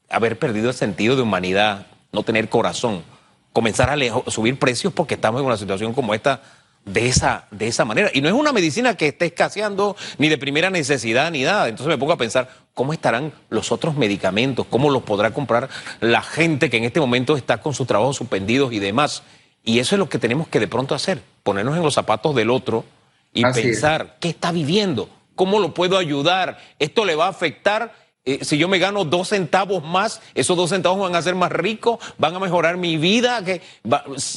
haber 0.08 0.38
perdido 0.38 0.68
el 0.68 0.74
sentido 0.74 1.16
de 1.16 1.22
humanidad, 1.22 1.86
no 2.12 2.22
tener 2.22 2.48
corazón, 2.48 3.04
comenzar 3.52 3.90
a 3.90 4.30
subir 4.30 4.58
precios 4.58 4.92
porque 4.92 5.14
estamos 5.14 5.40
en 5.40 5.46
una 5.46 5.56
situación 5.56 5.92
como 5.92 6.14
esta 6.14 6.42
de 6.84 7.08
esa, 7.08 7.46
de 7.50 7.68
esa 7.68 7.84
manera. 7.84 8.10
Y 8.12 8.20
no 8.20 8.28
es 8.28 8.34
una 8.34 8.52
medicina 8.52 8.96
que 8.96 9.08
esté 9.08 9.26
escaseando 9.26 9.96
ni 10.18 10.28
de 10.28 10.38
primera 10.38 10.70
necesidad 10.70 11.30
ni 11.30 11.42
nada. 11.42 11.68
Entonces 11.68 11.88
me 11.88 11.98
pongo 11.98 12.12
a 12.12 12.16
pensar, 12.16 12.48
¿cómo 12.74 12.92
estarán 12.92 13.32
los 13.48 13.72
otros 13.72 13.96
medicamentos? 13.96 14.66
¿Cómo 14.68 14.90
los 14.90 15.02
podrá 15.02 15.32
comprar 15.32 15.68
la 16.00 16.22
gente 16.22 16.70
que 16.70 16.78
en 16.78 16.84
este 16.84 17.00
momento 17.00 17.36
está 17.36 17.58
con 17.58 17.74
sus 17.74 17.86
trabajos 17.86 18.16
suspendidos 18.16 18.72
y 18.72 18.78
demás? 18.78 19.22
Y 19.62 19.78
eso 19.78 19.94
es 19.94 19.98
lo 19.98 20.08
que 20.08 20.18
tenemos 20.18 20.48
que 20.48 20.60
de 20.60 20.68
pronto 20.68 20.94
hacer, 20.94 21.22
ponernos 21.42 21.76
en 21.76 21.82
los 21.82 21.94
zapatos 21.94 22.34
del 22.34 22.50
otro 22.50 22.84
y 23.32 23.44
pensar, 23.44 24.16
¿qué 24.18 24.30
está 24.30 24.52
viviendo? 24.52 25.08
¿Cómo 25.34 25.58
lo 25.58 25.74
puedo 25.74 25.98
ayudar? 25.98 26.58
¿Esto 26.78 27.04
le 27.04 27.14
va 27.14 27.26
a 27.26 27.30
afectar? 27.30 27.94
Eh, 28.24 28.44
si 28.44 28.58
yo 28.58 28.68
me 28.68 28.78
gano 28.78 29.04
dos 29.04 29.28
centavos 29.28 29.82
más, 29.82 30.20
esos 30.34 30.56
dos 30.56 30.70
centavos 30.70 31.00
van 31.00 31.16
a 31.16 31.22
ser 31.22 31.34
más 31.34 31.50
ricos, 31.50 31.98
van 32.18 32.34
a 32.34 32.38
mejorar 32.38 32.76
mi 32.76 32.98
vida. 32.98 33.42
Que 33.44 33.62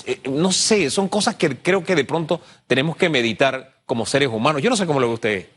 eh, 0.05 0.19
no 0.29 0.51
sé, 0.51 0.89
son 0.89 1.09
cosas 1.09 1.35
que 1.35 1.57
creo 1.57 1.83
que 1.83 1.95
de 1.95 2.05
pronto 2.05 2.41
tenemos 2.67 2.95
que 2.95 3.09
meditar 3.09 3.73
como 3.85 4.05
seres 4.05 4.29
humanos. 4.29 4.61
Yo 4.61 4.69
no 4.69 4.77
sé 4.77 4.85
cómo 4.85 4.99
lo 4.99 5.09
ve 5.09 5.13
usted. 5.13 5.47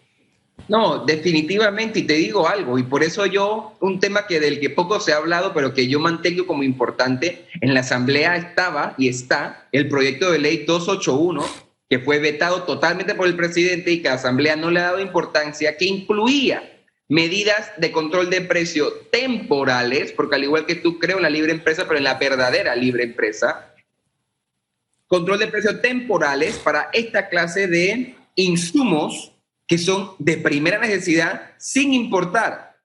No, 0.68 1.04
definitivamente, 1.04 2.00
y 2.00 2.02
te 2.04 2.14
digo 2.14 2.48
algo, 2.48 2.78
y 2.78 2.82
por 2.82 3.04
eso 3.04 3.26
yo, 3.26 3.76
un 3.80 4.00
tema 4.00 4.26
que 4.26 4.40
del 4.40 4.58
que 4.58 4.70
poco 4.70 4.98
se 5.00 5.12
ha 5.12 5.18
hablado, 5.18 5.52
pero 5.52 5.74
que 5.74 5.86
yo 5.86 6.00
mantengo 6.00 6.46
como 6.46 6.62
importante, 6.62 7.46
en 7.60 7.74
la 7.74 7.80
Asamblea 7.80 8.36
estaba 8.36 8.94
y 8.96 9.08
está 9.08 9.68
el 9.70 9.86
proyecto 9.86 10.32
de 10.32 10.38
ley 10.38 10.64
281, 10.66 11.44
que 11.88 12.00
fue 12.00 12.18
vetado 12.18 12.62
totalmente 12.62 13.14
por 13.14 13.26
el 13.26 13.36
presidente 13.36 13.92
y 13.92 14.02
que 14.02 14.08
la 14.08 14.14
Asamblea 14.14 14.56
no 14.56 14.70
le 14.70 14.80
ha 14.80 14.84
dado 14.84 15.00
importancia, 15.00 15.76
que 15.76 15.84
incluía 15.84 16.75
medidas 17.08 17.72
de 17.78 17.92
control 17.92 18.30
de 18.30 18.40
precio 18.40 18.92
temporales, 19.10 20.12
porque 20.12 20.36
al 20.36 20.44
igual 20.44 20.66
que 20.66 20.74
tú 20.74 20.98
creo 20.98 21.18
en 21.18 21.22
la 21.22 21.30
libre 21.30 21.52
empresa, 21.52 21.84
pero 21.86 21.98
en 21.98 22.04
la 22.04 22.14
verdadera 22.14 22.74
libre 22.74 23.04
empresa, 23.04 23.72
control 25.06 25.38
de 25.38 25.46
precios 25.46 25.80
temporales 25.80 26.56
para 26.56 26.90
esta 26.92 27.28
clase 27.28 27.68
de 27.68 28.16
insumos 28.34 29.32
que 29.66 29.78
son 29.78 30.12
de 30.18 30.36
primera 30.36 30.78
necesidad 30.78 31.52
sin 31.58 31.92
importar 31.92 32.76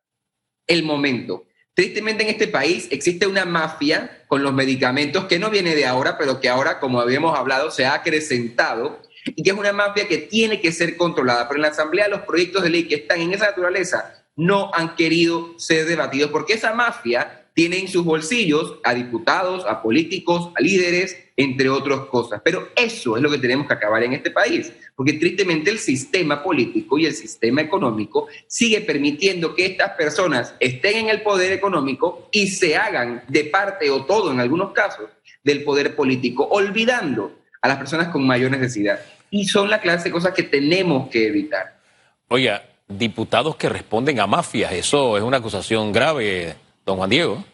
el 0.67 0.83
momento. 0.83 1.45
Tristemente 1.73 2.23
en 2.23 2.29
este 2.29 2.47
país 2.47 2.87
existe 2.91 3.27
una 3.27 3.45
mafia 3.45 4.23
con 4.27 4.43
los 4.43 4.53
medicamentos 4.53 5.25
que 5.25 5.39
no 5.39 5.49
viene 5.49 5.75
de 5.75 5.85
ahora, 5.85 6.17
pero 6.17 6.39
que 6.39 6.49
ahora, 6.49 6.79
como 6.79 6.99
habíamos 6.99 7.37
hablado, 7.37 7.71
se 7.71 7.85
ha 7.85 7.93
acrecentado 7.93 9.01
y 9.25 9.43
que 9.43 9.51
es 9.51 9.57
una 9.57 9.73
mafia 9.73 10.07
que 10.07 10.17
tiene 10.17 10.59
que 10.61 10.71
ser 10.71 10.97
controlada. 10.97 11.47
Pero 11.47 11.57
en 11.57 11.63
la 11.63 11.67
Asamblea 11.69 12.07
los 12.07 12.21
proyectos 12.21 12.63
de 12.63 12.69
ley 12.69 12.87
que 12.87 12.95
están 12.95 13.21
en 13.21 13.33
esa 13.33 13.47
naturaleza 13.47 14.25
no 14.35 14.71
han 14.73 14.95
querido 14.95 15.57
ser 15.57 15.85
debatidos 15.85 16.31
porque 16.31 16.53
esa 16.53 16.73
mafia 16.73 17.41
tiene 17.53 17.79
en 17.79 17.87
sus 17.87 18.05
bolsillos 18.05 18.77
a 18.83 18.93
diputados, 18.93 19.65
a 19.67 19.81
políticos, 19.81 20.51
a 20.55 20.61
líderes, 20.61 21.17
entre 21.35 21.69
otras 21.69 22.01
cosas. 22.01 22.41
Pero 22.43 22.69
eso 22.75 23.17
es 23.17 23.21
lo 23.21 23.29
que 23.29 23.37
tenemos 23.37 23.67
que 23.67 23.73
acabar 23.73 24.03
en 24.03 24.13
este 24.13 24.31
país, 24.31 24.71
porque 24.95 25.13
tristemente 25.13 25.69
el 25.69 25.79
sistema 25.79 26.41
político 26.43 26.97
y 26.97 27.05
el 27.05 27.13
sistema 27.13 27.61
económico 27.61 28.27
sigue 28.47 28.81
permitiendo 28.81 29.53
que 29.53 29.65
estas 29.65 29.91
personas 29.91 30.55
estén 30.59 30.97
en 30.97 31.09
el 31.09 31.21
poder 31.23 31.51
económico 31.51 32.29
y 32.31 32.47
se 32.47 32.77
hagan 32.77 33.23
de 33.27 33.45
parte 33.45 33.89
o 33.89 34.05
todo 34.05 34.31
en 34.31 34.39
algunos 34.39 34.71
casos 34.71 35.09
del 35.43 35.63
poder 35.63 35.95
político, 35.95 36.47
olvidando 36.47 37.40
a 37.61 37.67
las 37.67 37.77
personas 37.77 38.09
con 38.09 38.25
mayor 38.25 38.51
necesidad. 38.51 38.99
Y 39.29 39.45
son 39.45 39.69
la 39.69 39.79
clase 39.79 40.05
de 40.05 40.11
cosas 40.11 40.33
que 40.33 40.43
tenemos 40.43 41.09
que 41.09 41.27
evitar. 41.27 41.79
Oiga, 42.27 42.63
diputados 42.87 43.55
que 43.55 43.69
responden 43.69 44.19
a 44.19 44.27
mafias, 44.27 44.73
eso 44.73 45.17
es 45.17 45.23
una 45.23 45.37
acusación 45.37 45.91
grave, 45.91 46.55
don 46.85 46.97
Juan 46.97 47.09
Diego. 47.09 47.45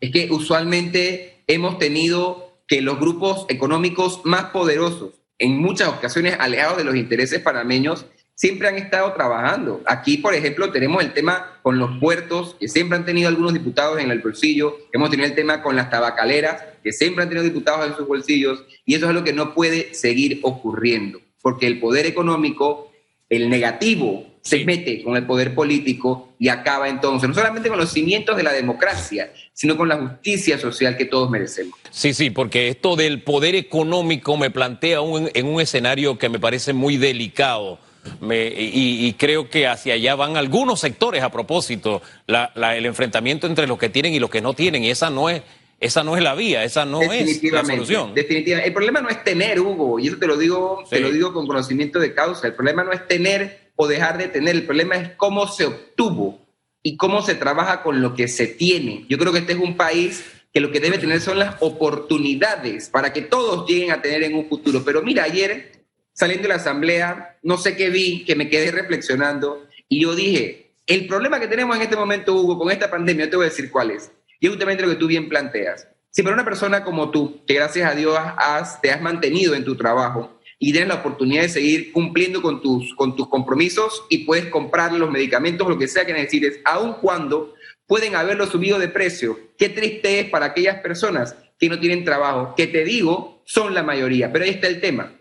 Es 0.00 0.10
que 0.10 0.30
usualmente 0.30 1.42
hemos 1.46 1.78
tenido 1.78 2.58
que 2.66 2.80
los 2.82 2.98
grupos 2.98 3.46
económicos 3.48 4.20
más 4.24 4.46
poderosos, 4.46 5.14
en 5.38 5.58
muchas 5.58 5.88
ocasiones 5.88 6.36
alejados 6.38 6.78
de 6.78 6.84
los 6.84 6.96
intereses 6.96 7.40
panameños, 7.40 8.06
siempre 8.40 8.68
han 8.68 8.76
estado 8.76 9.12
trabajando. 9.12 9.82
Aquí, 9.84 10.16
por 10.16 10.34
ejemplo, 10.34 10.72
tenemos 10.72 11.04
el 11.04 11.12
tema 11.12 11.58
con 11.60 11.78
los 11.78 11.98
puertos, 11.98 12.56
que 12.58 12.68
siempre 12.68 12.96
han 12.96 13.04
tenido 13.04 13.28
algunos 13.28 13.52
diputados 13.52 14.00
en 14.00 14.10
el 14.10 14.20
bolsillo. 14.20 14.78
Hemos 14.94 15.10
tenido 15.10 15.28
el 15.28 15.34
tema 15.34 15.62
con 15.62 15.76
las 15.76 15.90
tabacaleras, 15.90 16.64
que 16.82 16.90
siempre 16.90 17.22
han 17.22 17.28
tenido 17.28 17.44
diputados 17.44 17.86
en 17.86 17.94
sus 17.94 18.08
bolsillos. 18.08 18.64
Y 18.86 18.94
eso 18.94 19.06
es 19.08 19.14
lo 19.14 19.24
que 19.24 19.34
no 19.34 19.52
puede 19.52 19.92
seguir 19.92 20.40
ocurriendo, 20.40 21.20
porque 21.42 21.66
el 21.66 21.80
poder 21.80 22.06
económico, 22.06 22.90
el 23.28 23.50
negativo 23.50 24.24
se 24.40 24.64
mete 24.64 25.02
con 25.02 25.16
el 25.16 25.26
poder 25.26 25.54
político 25.54 26.30
y 26.38 26.48
acaba 26.48 26.88
entonces, 26.88 27.28
no 27.28 27.34
solamente 27.34 27.68
con 27.68 27.76
los 27.76 27.92
cimientos 27.92 28.38
de 28.38 28.42
la 28.42 28.54
democracia, 28.54 29.30
sino 29.52 29.76
con 29.76 29.90
la 29.90 29.98
justicia 29.98 30.56
social 30.56 30.96
que 30.96 31.04
todos 31.04 31.28
merecemos. 31.28 31.78
Sí, 31.90 32.14
sí, 32.14 32.30
porque 32.30 32.68
esto 32.68 32.96
del 32.96 33.22
poder 33.22 33.54
económico 33.54 34.38
me 34.38 34.50
plantea 34.50 35.00
en 35.34 35.46
un 35.46 35.60
escenario 35.60 36.16
que 36.16 36.30
me 36.30 36.40
parece 36.40 36.72
muy 36.72 36.96
delicado. 36.96 37.78
Y, 38.20 39.12
creo 39.14 39.48
que 39.48 39.66
hacia 39.66 39.94
allá 39.94 40.14
van 40.14 40.36
algunos 40.36 40.80
sectores 40.80 41.22
a 41.22 41.30
propósito, 41.30 42.02
el 42.26 42.86
enfrentamiento 42.86 43.46
entre 43.46 43.66
los 43.66 43.78
que 43.78 43.88
tienen 43.88 44.14
y 44.14 44.18
los 44.18 44.30
que 44.30 44.40
no 44.40 44.54
tienen, 44.54 44.84
y 44.84 44.90
esa 44.90 45.10
no 45.10 45.28
es, 45.28 45.42
esa 45.80 46.04
no 46.04 46.16
es 46.16 46.22
la 46.22 46.34
vía, 46.34 46.64
esa 46.64 46.84
no 46.84 47.00
es 47.02 47.42
la 47.44 47.64
solución. 47.64 48.14
Definitivamente. 48.14 48.68
El 48.68 48.74
problema 48.74 49.00
no 49.00 49.08
es 49.08 49.24
tener, 49.24 49.60
Hugo, 49.60 49.98
y 49.98 50.08
eso 50.08 50.18
te 50.18 50.26
lo 50.26 50.36
digo, 50.36 50.84
te 50.88 51.00
lo 51.00 51.10
digo 51.10 51.32
con 51.32 51.46
conocimiento 51.46 51.98
de 51.98 52.14
causa. 52.14 52.46
El 52.46 52.54
problema 52.54 52.84
no 52.84 52.92
es 52.92 53.06
tener 53.08 53.72
o 53.76 53.88
dejar 53.88 54.18
de 54.18 54.28
tener. 54.28 54.54
El 54.54 54.66
problema 54.66 54.96
es 54.96 55.10
cómo 55.16 55.46
se 55.46 55.64
obtuvo 55.64 56.38
y 56.82 56.96
cómo 56.96 57.22
se 57.22 57.34
trabaja 57.34 57.82
con 57.82 58.02
lo 58.02 58.14
que 58.14 58.28
se 58.28 58.46
tiene. 58.46 59.06
Yo 59.08 59.16
creo 59.16 59.32
que 59.32 59.38
este 59.40 59.54
es 59.54 59.58
un 59.58 59.76
país 59.76 60.24
que 60.52 60.60
lo 60.60 60.70
que 60.70 60.80
debe 60.80 60.98
tener 60.98 61.20
son 61.20 61.38
las 61.38 61.56
oportunidades 61.60 62.88
para 62.88 63.12
que 63.12 63.22
todos 63.22 63.68
lleguen 63.68 63.92
a 63.92 64.02
tener 64.02 64.22
en 64.22 64.34
un 64.34 64.48
futuro. 64.48 64.82
Pero 64.84 65.02
mira, 65.02 65.24
ayer 65.24 65.79
saliendo 66.12 66.42
de 66.42 66.48
la 66.50 66.56
asamblea, 66.56 67.38
no 67.42 67.58
sé 67.58 67.76
qué 67.76 67.90
vi, 67.90 68.24
que 68.24 68.36
me 68.36 68.48
quedé 68.48 68.70
reflexionando 68.70 69.66
y 69.88 70.02
yo 70.02 70.14
dije, 70.14 70.72
el 70.86 71.06
problema 71.06 71.40
que 71.40 71.48
tenemos 71.48 71.76
en 71.76 71.82
este 71.82 71.96
momento, 71.96 72.34
Hugo, 72.34 72.58
con 72.58 72.70
esta 72.70 72.90
pandemia, 72.90 73.26
yo 73.26 73.30
te 73.30 73.36
voy 73.36 73.46
a 73.46 73.48
decir 73.50 73.70
cuál 73.70 73.90
es. 73.90 74.10
Y 74.40 74.46
es 74.46 74.50
justamente 74.50 74.82
lo 74.82 74.88
que 74.88 74.96
tú 74.96 75.06
bien 75.06 75.28
planteas. 75.28 75.86
Si 76.10 76.22
para 76.22 76.34
una 76.34 76.44
persona 76.44 76.82
como 76.82 77.10
tú, 77.10 77.44
que 77.46 77.54
gracias 77.54 77.90
a 77.90 77.94
Dios 77.94 78.18
has, 78.18 78.80
te 78.80 78.90
has 78.90 79.00
mantenido 79.00 79.54
en 79.54 79.64
tu 79.64 79.76
trabajo, 79.76 80.40
y 80.62 80.72
tienes 80.72 80.88
la 80.90 80.96
oportunidad 80.96 81.42
de 81.42 81.48
seguir 81.48 81.90
cumpliendo 81.90 82.42
con 82.42 82.60
tus, 82.60 82.94
con 82.94 83.16
tus 83.16 83.28
compromisos 83.28 84.04
y 84.10 84.24
puedes 84.24 84.46
comprar 84.46 84.92
los 84.92 85.10
medicamentos, 85.10 85.66
lo 85.66 85.78
que 85.78 85.88
sea 85.88 86.04
que 86.04 86.12
necesites, 86.12 86.60
aun 86.64 86.94
cuando 87.00 87.54
pueden 87.86 88.14
haberlo 88.14 88.46
subido 88.46 88.78
de 88.78 88.88
precio. 88.88 89.38
Qué 89.56 89.70
triste 89.70 90.20
es 90.20 90.28
para 90.28 90.46
aquellas 90.46 90.80
personas 90.80 91.34
que 91.58 91.70
no 91.70 91.80
tienen 91.80 92.04
trabajo, 92.04 92.54
que 92.54 92.66
te 92.66 92.84
digo, 92.84 93.42
son 93.46 93.74
la 93.74 93.82
mayoría. 93.82 94.30
Pero 94.30 94.44
ahí 94.44 94.50
está 94.50 94.68
el 94.68 94.82
tema. 94.82 95.14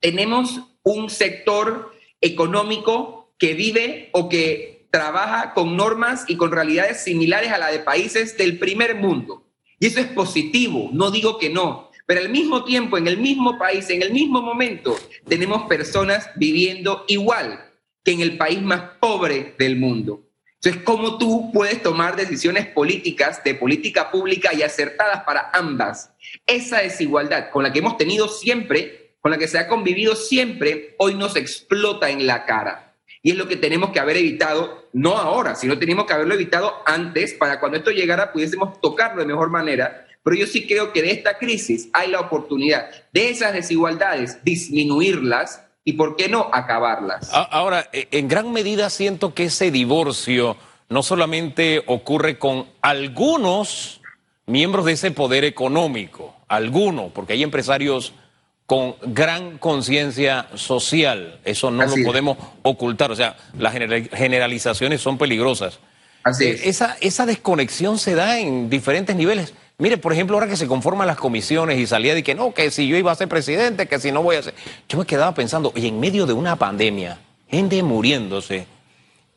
Tenemos 0.00 0.60
un 0.82 1.10
sector 1.10 1.92
económico 2.20 3.32
que 3.38 3.54
vive 3.54 4.10
o 4.12 4.28
que 4.28 4.88
trabaja 4.90 5.54
con 5.54 5.76
normas 5.76 6.24
y 6.28 6.36
con 6.36 6.50
realidades 6.50 7.04
similares 7.04 7.52
a 7.52 7.58
la 7.58 7.70
de 7.70 7.80
países 7.80 8.36
del 8.36 8.58
primer 8.58 8.96
mundo. 8.96 9.46
Y 9.78 9.86
eso 9.86 10.00
es 10.00 10.06
positivo, 10.06 10.90
no 10.92 11.10
digo 11.10 11.38
que 11.38 11.48
no, 11.48 11.90
pero 12.06 12.20
al 12.20 12.28
mismo 12.28 12.64
tiempo, 12.64 12.98
en 12.98 13.06
el 13.06 13.18
mismo 13.18 13.56
país, 13.56 13.88
en 13.88 14.02
el 14.02 14.12
mismo 14.12 14.42
momento, 14.42 14.98
tenemos 15.28 15.62
personas 15.68 16.28
viviendo 16.34 17.04
igual 17.06 17.70
que 18.02 18.10
en 18.10 18.20
el 18.20 18.36
país 18.36 18.60
más 18.60 18.96
pobre 19.00 19.54
del 19.58 19.76
mundo. 19.76 20.26
Entonces, 20.56 20.82
¿cómo 20.82 21.16
tú 21.16 21.50
puedes 21.52 21.82
tomar 21.82 22.16
decisiones 22.16 22.66
políticas, 22.66 23.42
de 23.44 23.54
política 23.54 24.10
pública 24.10 24.52
y 24.52 24.62
acertadas 24.62 25.22
para 25.24 25.50
ambas? 25.54 26.12
Esa 26.46 26.80
desigualdad 26.80 27.48
con 27.50 27.62
la 27.62 27.72
que 27.72 27.78
hemos 27.78 27.96
tenido 27.96 28.28
siempre, 28.28 29.09
con 29.20 29.30
la 29.30 29.38
que 29.38 29.48
se 29.48 29.58
ha 29.58 29.68
convivido 29.68 30.16
siempre, 30.16 30.94
hoy 30.98 31.14
nos 31.14 31.36
explota 31.36 32.10
en 32.10 32.26
la 32.26 32.44
cara. 32.44 32.94
Y 33.22 33.32
es 33.32 33.36
lo 33.36 33.48
que 33.48 33.56
tenemos 33.56 33.90
que 33.90 34.00
haber 34.00 34.16
evitado, 34.16 34.88
no 34.92 35.16
ahora, 35.16 35.54
sino 35.54 35.78
tenemos 35.78 36.06
que 36.06 36.14
haberlo 36.14 36.34
evitado 36.34 36.74
antes 36.86 37.34
para 37.34 37.60
cuando 37.60 37.78
esto 37.78 37.90
llegara 37.90 38.32
pudiésemos 38.32 38.80
tocarlo 38.80 39.20
de 39.20 39.26
mejor 39.26 39.50
manera 39.50 40.06
pero 40.22 40.36
yo 40.36 40.46
sí 40.46 40.66
creo 40.66 40.92
que 40.92 41.02
de 41.02 41.12
esta 41.12 41.38
crisis 41.38 41.88
hay 41.92 42.10
la 42.10 42.20
oportunidad 42.20 42.90
de 43.12 43.30
esas 43.30 43.52
desigualdades 43.52 44.44
disminuirlas 44.44 45.64
y, 45.82 45.94
¿por 45.94 46.14
qué 46.16 46.28
no, 46.28 46.50
acabarlas? 46.52 47.30
Ahora, 47.32 47.88
e, 47.92 48.06
en 48.10 48.28
gran 48.28 48.52
medida 48.52 48.90
siento 48.90 49.32
que 49.32 49.44
ese 49.44 49.70
divorcio 49.70 50.56
no 50.90 51.02
solamente 51.02 51.82
ocurre 51.86 52.38
con 52.38 52.66
algunos 52.82 54.02
miembros 54.46 54.84
de 54.84 54.92
ese 54.92 55.10
poder 55.10 55.44
económico, 55.44 56.36
algunos, 56.48 57.12
porque 57.12 57.32
hay 57.32 57.42
empresarios 57.42 58.12
con 58.70 58.94
gran 59.02 59.58
conciencia 59.58 60.46
social, 60.54 61.40
eso 61.44 61.72
no 61.72 61.86
lo 61.86 62.04
podemos 62.04 62.38
ocultar, 62.62 63.10
o 63.10 63.16
sea, 63.16 63.36
las 63.58 63.72
generalizaciones 63.72 65.00
son 65.00 65.18
peligrosas. 65.18 65.80
Así 66.22 66.44
eh, 66.44 66.60
Esa, 66.66 66.96
esa 67.00 67.26
desconexión 67.26 67.98
se 67.98 68.14
da 68.14 68.38
en 68.38 68.70
diferentes 68.70 69.16
niveles. 69.16 69.54
Mire, 69.78 69.98
por 69.98 70.12
ejemplo, 70.12 70.36
ahora 70.36 70.46
que 70.46 70.56
se 70.56 70.68
conforman 70.68 71.08
las 71.08 71.16
comisiones 71.16 71.80
y 71.80 71.86
salía 71.88 72.14
de 72.14 72.22
que 72.22 72.36
no, 72.36 72.54
que 72.54 72.70
si 72.70 72.86
yo 72.86 72.96
iba 72.96 73.10
a 73.10 73.16
ser 73.16 73.26
presidente, 73.26 73.88
que 73.88 73.98
si 73.98 74.12
no 74.12 74.22
voy 74.22 74.36
a 74.36 74.42
ser. 74.44 74.54
Yo 74.88 74.98
me 74.98 75.04
quedaba 75.04 75.34
pensando, 75.34 75.72
y 75.74 75.88
en 75.88 75.98
medio 75.98 76.24
de 76.24 76.32
una 76.32 76.54
pandemia, 76.54 77.18
gente 77.50 77.82
muriéndose, 77.82 78.68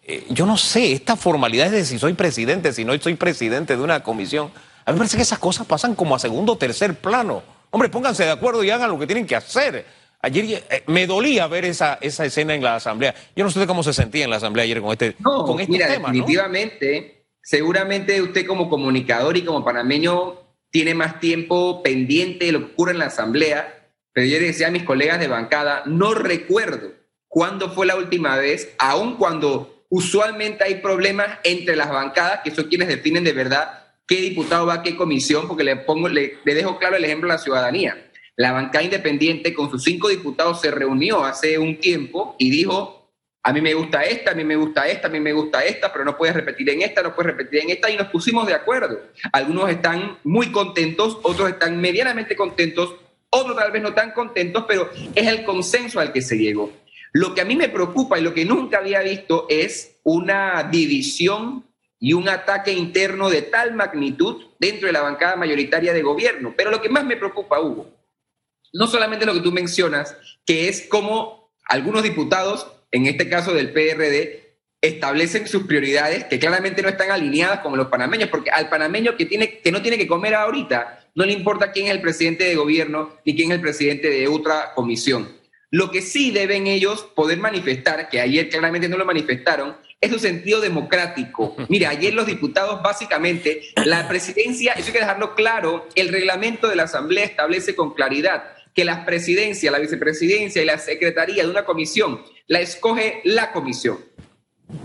eh, 0.03 0.27
yo 0.29 0.45
no 0.45 0.57
sé, 0.57 0.91
esta 0.91 1.15
formalidad 1.15 1.71
de 1.71 1.85
si 1.85 1.97
soy 1.97 2.13
presidente, 2.13 2.71
si 2.71 2.85
no 2.85 2.95
soy 2.99 3.15
presidente 3.15 3.75
de 3.75 3.81
una 3.81 4.03
comisión, 4.03 4.51
a 4.85 4.91
mí 4.91 4.93
me 4.93 4.99
parece 4.99 5.17
que 5.17 5.23
esas 5.23 5.39
cosas 5.39 5.65
pasan 5.65 5.95
como 5.95 6.13
a 6.13 6.19
segundo 6.19 6.53
o 6.53 6.57
tercer 6.59 6.93
plano. 6.93 7.41
Hombre, 7.73 7.89
pónganse 7.89 8.23
de 8.23 8.29
acuerdo 8.29 8.63
y 8.63 8.69
hagan 8.69 8.91
lo 8.91 8.99
que 8.99 9.07
tienen 9.07 9.25
que 9.25 9.35
hacer. 9.35 9.83
Ayer 10.21 10.63
eh, 10.69 10.83
me 10.85 11.07
dolía 11.07 11.47
ver 11.47 11.65
esa, 11.65 11.97
esa 12.01 12.23
escena 12.23 12.53
en 12.53 12.63
la 12.63 12.75
asamblea. 12.75 13.15
Yo 13.35 13.43
no 13.43 13.49
sé 13.49 13.65
cómo 13.65 13.81
se 13.81 13.93
sentía 13.93 14.25
en 14.25 14.29
la 14.29 14.35
asamblea 14.35 14.63
ayer 14.63 14.79
con 14.79 14.91
este, 14.91 15.15
no, 15.17 15.59
este 15.59 15.71
mira, 15.71 15.87
Definitivamente 15.87 17.25
seguramente 17.41 18.21
usted 18.21 18.45
como 18.45 18.69
comunicador 18.69 19.37
y 19.37 19.43
como 19.43 19.65
panameño 19.65 20.39
tiene 20.69 20.93
más 20.93 21.19
tiempo 21.19 21.81
pendiente 21.81 22.45
de 22.45 22.51
lo 22.51 22.59
que 22.59 22.73
ocurre 22.73 22.91
en 22.91 22.99
la 22.99 23.07
asamblea, 23.07 23.89
pero 24.11 24.27
yo 24.27 24.39
decía 24.39 24.67
a 24.67 24.71
mis 24.71 24.83
colegas 24.83 25.19
de 25.19 25.27
bancada, 25.27 25.81
no 25.87 26.13
recuerdo 26.13 26.91
cuándo 27.27 27.71
fue 27.71 27.87
la 27.87 27.95
última 27.95 28.37
vez, 28.37 28.71
aun 28.77 29.17
cuando 29.17 29.83
usualmente 29.89 30.63
hay 30.63 30.75
problemas 30.75 31.39
entre 31.43 31.75
las 31.75 31.89
bancadas, 31.89 32.41
que 32.43 32.51
son 32.51 32.65
quienes 32.65 32.87
definen 32.87 33.23
de 33.23 33.33
verdad 33.33 33.82
qué 34.07 34.15
diputado 34.21 34.65
va 34.65 34.75
a 34.75 34.83
qué 34.83 34.95
comisión, 34.95 35.47
porque 35.47 35.63
le, 35.63 35.75
pongo, 35.77 36.09
le, 36.09 36.37
le 36.43 36.53
dejo 36.53 36.77
claro 36.77 36.95
el 36.95 37.05
ejemplo 37.05 37.29
a 37.29 37.35
la 37.35 37.39
ciudadanía. 37.39 38.09
La 38.35 38.51
bancada 38.51 38.83
independiente 38.83 39.53
con 39.53 39.69
sus 39.69 39.83
cinco 39.83 40.09
diputados 40.09 40.61
se 40.61 40.71
reunió 40.71 41.23
hace 41.23 41.57
un 41.57 41.79
tiempo 41.79 42.35
y 42.39 42.49
dijo, 42.49 43.03
a 43.45 43.51
mí 43.51 43.61
me 43.61 43.73
gusta 43.73 44.03
esta, 44.03 44.31
a 44.31 44.33
mí 44.33 44.45
me 44.45 44.55
gusta 44.55 44.87
esta, 44.87 45.07
a 45.07 45.11
mí 45.11 45.19
me 45.19 45.33
gusta 45.33 45.65
esta, 45.65 45.91
pero 45.91 46.05
no 46.05 46.17
puedes 46.17 46.33
repetir 46.33 46.69
en 46.69 46.81
esta, 46.81 47.03
no 47.03 47.13
puedes 47.13 47.35
repetir 47.35 47.59
en 47.59 47.71
esta, 47.71 47.91
y 47.91 47.97
nos 47.97 48.07
pusimos 48.07 48.47
de 48.47 48.53
acuerdo. 48.53 49.01
Algunos 49.33 49.69
están 49.69 50.17
muy 50.23 50.51
contentos, 50.51 51.19
otros 51.23 51.49
están 51.49 51.79
medianamente 51.79 52.37
contentos, 52.37 52.95
otros 53.29 53.57
tal 53.57 53.71
vez 53.71 53.83
no 53.83 53.93
tan 53.93 54.11
contentos, 54.11 54.63
pero 54.65 54.89
es 55.13 55.27
el 55.27 55.43
consenso 55.43 55.99
al 55.99 56.13
que 56.13 56.21
se 56.21 56.37
llegó. 56.37 56.71
Lo 57.11 57.35
que 57.35 57.41
a 57.41 57.45
mí 57.45 57.57
me 57.57 57.67
preocupa 57.67 58.17
y 58.17 58.23
lo 58.23 58.33
que 58.33 58.45
nunca 58.45 58.77
había 58.77 59.01
visto 59.01 59.45
es 59.49 59.97
una 60.03 60.63
división 60.63 61.65
y 62.03 62.11
un 62.11 62.27
ataque 62.27 62.73
interno 62.73 63.29
de 63.29 63.43
tal 63.43 63.73
magnitud 63.75 64.43
dentro 64.59 64.87
de 64.87 64.91
la 64.91 65.03
bancada 65.03 65.37
mayoritaria 65.37 65.93
de 65.93 66.01
gobierno. 66.01 66.53
Pero 66.57 66.69
lo 66.69 66.81
que 66.81 66.89
más 66.89 67.05
me 67.05 67.15
preocupa, 67.15 67.61
Hugo, 67.61 67.89
no 68.73 68.87
solamente 68.87 69.25
lo 69.25 69.33
que 69.33 69.39
tú 69.39 69.53
mencionas, 69.53 70.13
que 70.45 70.67
es 70.67 70.85
cómo 70.89 71.49
algunos 71.63 72.03
diputados 72.03 72.67
en 72.93 73.07
este 73.07 73.27
caso 73.27 73.53
del 73.53 73.71
PRD, 73.71 74.57
establecen 74.79 75.47
sus 75.47 75.63
prioridades 75.63 76.25
que 76.25 76.39
claramente 76.39 76.81
no 76.81 76.89
están 76.89 77.09
alineadas 77.09 77.61
con 77.61 77.75
los 77.77 77.87
panameños, 77.87 78.29
porque 78.29 78.51
al 78.51 78.69
panameño 78.69 79.15
que, 79.15 79.25
tiene, 79.25 79.59
que 79.59 79.71
no 79.71 79.81
tiene 79.81 79.97
que 79.97 80.07
comer 80.07 80.35
ahorita, 80.35 81.07
no 81.15 81.25
le 81.25 81.31
importa 81.31 81.71
quién 81.71 81.87
es 81.87 81.93
el 81.93 82.01
presidente 82.01 82.43
de 82.43 82.55
gobierno 82.55 83.17
ni 83.25 83.33
quién 83.33 83.51
es 83.51 83.55
el 83.55 83.61
presidente 83.61 84.09
de 84.09 84.27
otra 84.27 84.73
comisión. 84.75 85.27
Lo 85.71 85.89
que 85.89 86.01
sí 86.03 86.31
deben 86.31 86.67
ellos 86.67 87.01
poder 87.15 87.39
manifestar, 87.39 88.09
que 88.09 88.21
ayer 88.21 88.49
claramente 88.49 88.87
no 88.87 88.97
lo 88.97 89.05
manifestaron, 89.05 89.75
es 90.03 90.11
su 90.11 90.19
sentido 90.19 90.59
democrático. 90.59 91.55
Mira, 91.69 91.89
ayer 91.89 92.13
los 92.13 92.25
diputados 92.25 92.81
básicamente, 92.83 93.61
la 93.85 94.07
presidencia, 94.07 94.73
eso 94.73 94.87
hay 94.87 94.93
que 94.93 94.99
dejarlo 94.99 95.33
claro, 95.33 95.87
el 95.95 96.09
reglamento 96.09 96.67
de 96.67 96.75
la 96.75 96.83
Asamblea 96.83 97.23
establece 97.23 97.75
con 97.75 97.93
claridad 97.93 98.43
que 98.75 98.83
la 98.83 99.05
presidencia, 99.05 99.71
la 99.71 99.79
vicepresidencia 99.79 100.61
y 100.61 100.65
la 100.65 100.77
secretaría 100.77 101.43
de 101.43 101.49
una 101.49 101.63
comisión 101.63 102.21
la 102.47 102.59
escoge 102.59 103.21
la 103.23 103.51
comisión. 103.51 103.99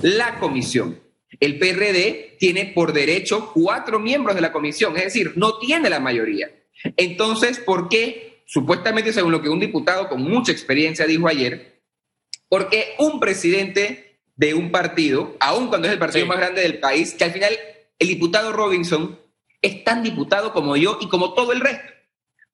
La 0.03 0.39
comisión. 0.39 1.01
El 1.41 1.59
PRD 1.59 2.37
tiene 2.39 2.67
por 2.75 2.93
derecho 2.93 3.51
cuatro 3.53 3.99
miembros 3.99 4.35
de 4.35 4.43
la 4.43 4.53
comisión, 4.53 4.97
es 4.97 5.05
decir, 5.05 5.33
no 5.37 5.59
tiene 5.59 5.91
la 5.91 6.01
mayoría. 6.01 6.51
Entonces, 6.97 7.59
¿por 7.59 7.89
qué? 7.89 8.43
Supuestamente, 8.47 9.13
según 9.13 9.33
lo 9.33 9.43
que 9.43 9.49
un 9.49 9.61
diputado 9.61 10.09
con 10.09 10.23
mucha 10.23 10.53
experiencia 10.53 11.07
dijo 11.07 11.29
ayer, 11.29 11.83
porque 12.49 12.95
un 12.99 13.21
presidente 13.21 14.08
de 14.39 14.55
un 14.55 14.71
partido, 14.71 15.37
aun 15.41 15.67
cuando 15.67 15.89
es 15.89 15.93
el 15.93 15.99
partido 15.99 16.25
más 16.25 16.39
grande 16.39 16.63
del 16.63 16.79
país, 16.79 17.13
que 17.13 17.25
al 17.25 17.33
final 17.33 17.59
el 17.99 18.09
diputado 18.09 18.53
Robinson 18.53 19.19
es 19.61 19.83
tan 19.83 20.05
diputado 20.05 20.53
como 20.53 20.77
yo 20.77 20.97
y 21.01 21.09
como 21.09 21.35
todo 21.35 21.53
el 21.53 21.61
resto. 21.61 21.93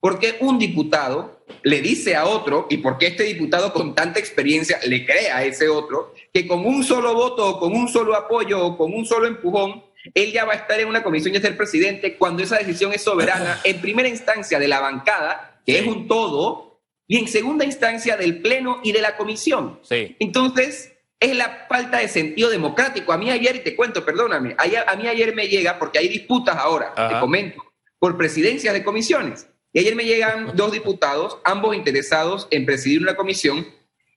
Porque 0.01 0.37
un 0.41 0.59
diputado 0.59 1.45
le 1.63 1.83
dice 1.83 2.17
a 2.17 2.25
otro, 2.25 2.67
y 2.71 2.79
porque 2.79 3.09
este 3.09 3.25
diputado 3.25 3.73
con 3.75 3.95
tanta 3.95 4.19
experiencia 4.19 4.81
le 4.87 5.05
cree 5.05 5.31
a 5.31 5.45
ese 5.45 5.69
otro, 5.69 6.15
que 6.33 6.47
con 6.49 6.65
un 6.65 6.83
solo 6.85 7.13
voto 7.13 7.47
o 7.47 7.61
con 7.61 7.73
un 7.73 7.87
solo 7.89 8.17
apoyo 8.17 8.65
o 8.65 8.79
con 8.79 8.95
un 8.95 9.05
solo 9.05 9.27
empujón, 9.27 9.85
él 10.15 10.33
ya 10.33 10.47
va 10.47 10.55
a 10.55 10.57
estar 10.57 10.81
en 10.81 10.89
una 10.89 11.03
comisión 11.03 11.35
y 11.35 11.39
ser 11.39 11.57
presidente 11.57 12.17
cuando 12.17 12.43
esa 12.43 12.57
decisión 12.57 12.95
es 12.95 13.03
soberana, 13.03 13.61
en 13.65 13.79
primera 13.83 14.09
instancia 14.09 14.59
de 14.59 14.69
la 14.69 14.81
bancada, 14.81 15.61
que 15.67 15.79
es 15.79 15.87
un 15.87 16.09
todo, 16.09 16.81
y 17.07 17.19
en 17.19 17.29
segunda 17.29 17.67
instancia 17.67 18.17
del 18.17 18.41
Pleno 18.41 18.81
y 18.83 18.93
de 18.93 19.03
la 19.03 19.19
comisión. 19.19 19.81
Entonces, 19.91 20.94
es 21.21 21.37
la 21.37 21.67
falta 21.69 21.99
de 21.99 22.09
sentido 22.09 22.51
democrático. 22.51 23.13
A 23.13 23.19
mí 23.19 23.31
ayer, 23.31 23.57
y 23.57 23.61
te 23.61 23.77
cuento, 23.77 24.05
perdóname, 24.05 24.57
a 24.59 24.97
mí 24.97 25.07
ayer 25.07 25.35
me 25.35 25.49
llega, 25.49 25.79
porque 25.79 25.99
hay 25.99 26.09
disputas 26.09 26.57
ahora, 26.57 26.95
te 26.95 27.19
comento, 27.21 27.65
por 27.99 28.17
presidencias 28.17 28.75
de 28.75 28.85
comisiones. 28.85 29.49
Y 29.73 29.81
ayer 29.81 29.97
me 29.97 30.05
llegan 30.05 30.55
dos 30.55 30.73
diputados, 30.73 31.39
ambos 31.45 31.75
interesados 31.75 32.47
en 32.51 32.65
presidir 32.65 33.03
una 33.03 33.17
comisión, 33.17 33.67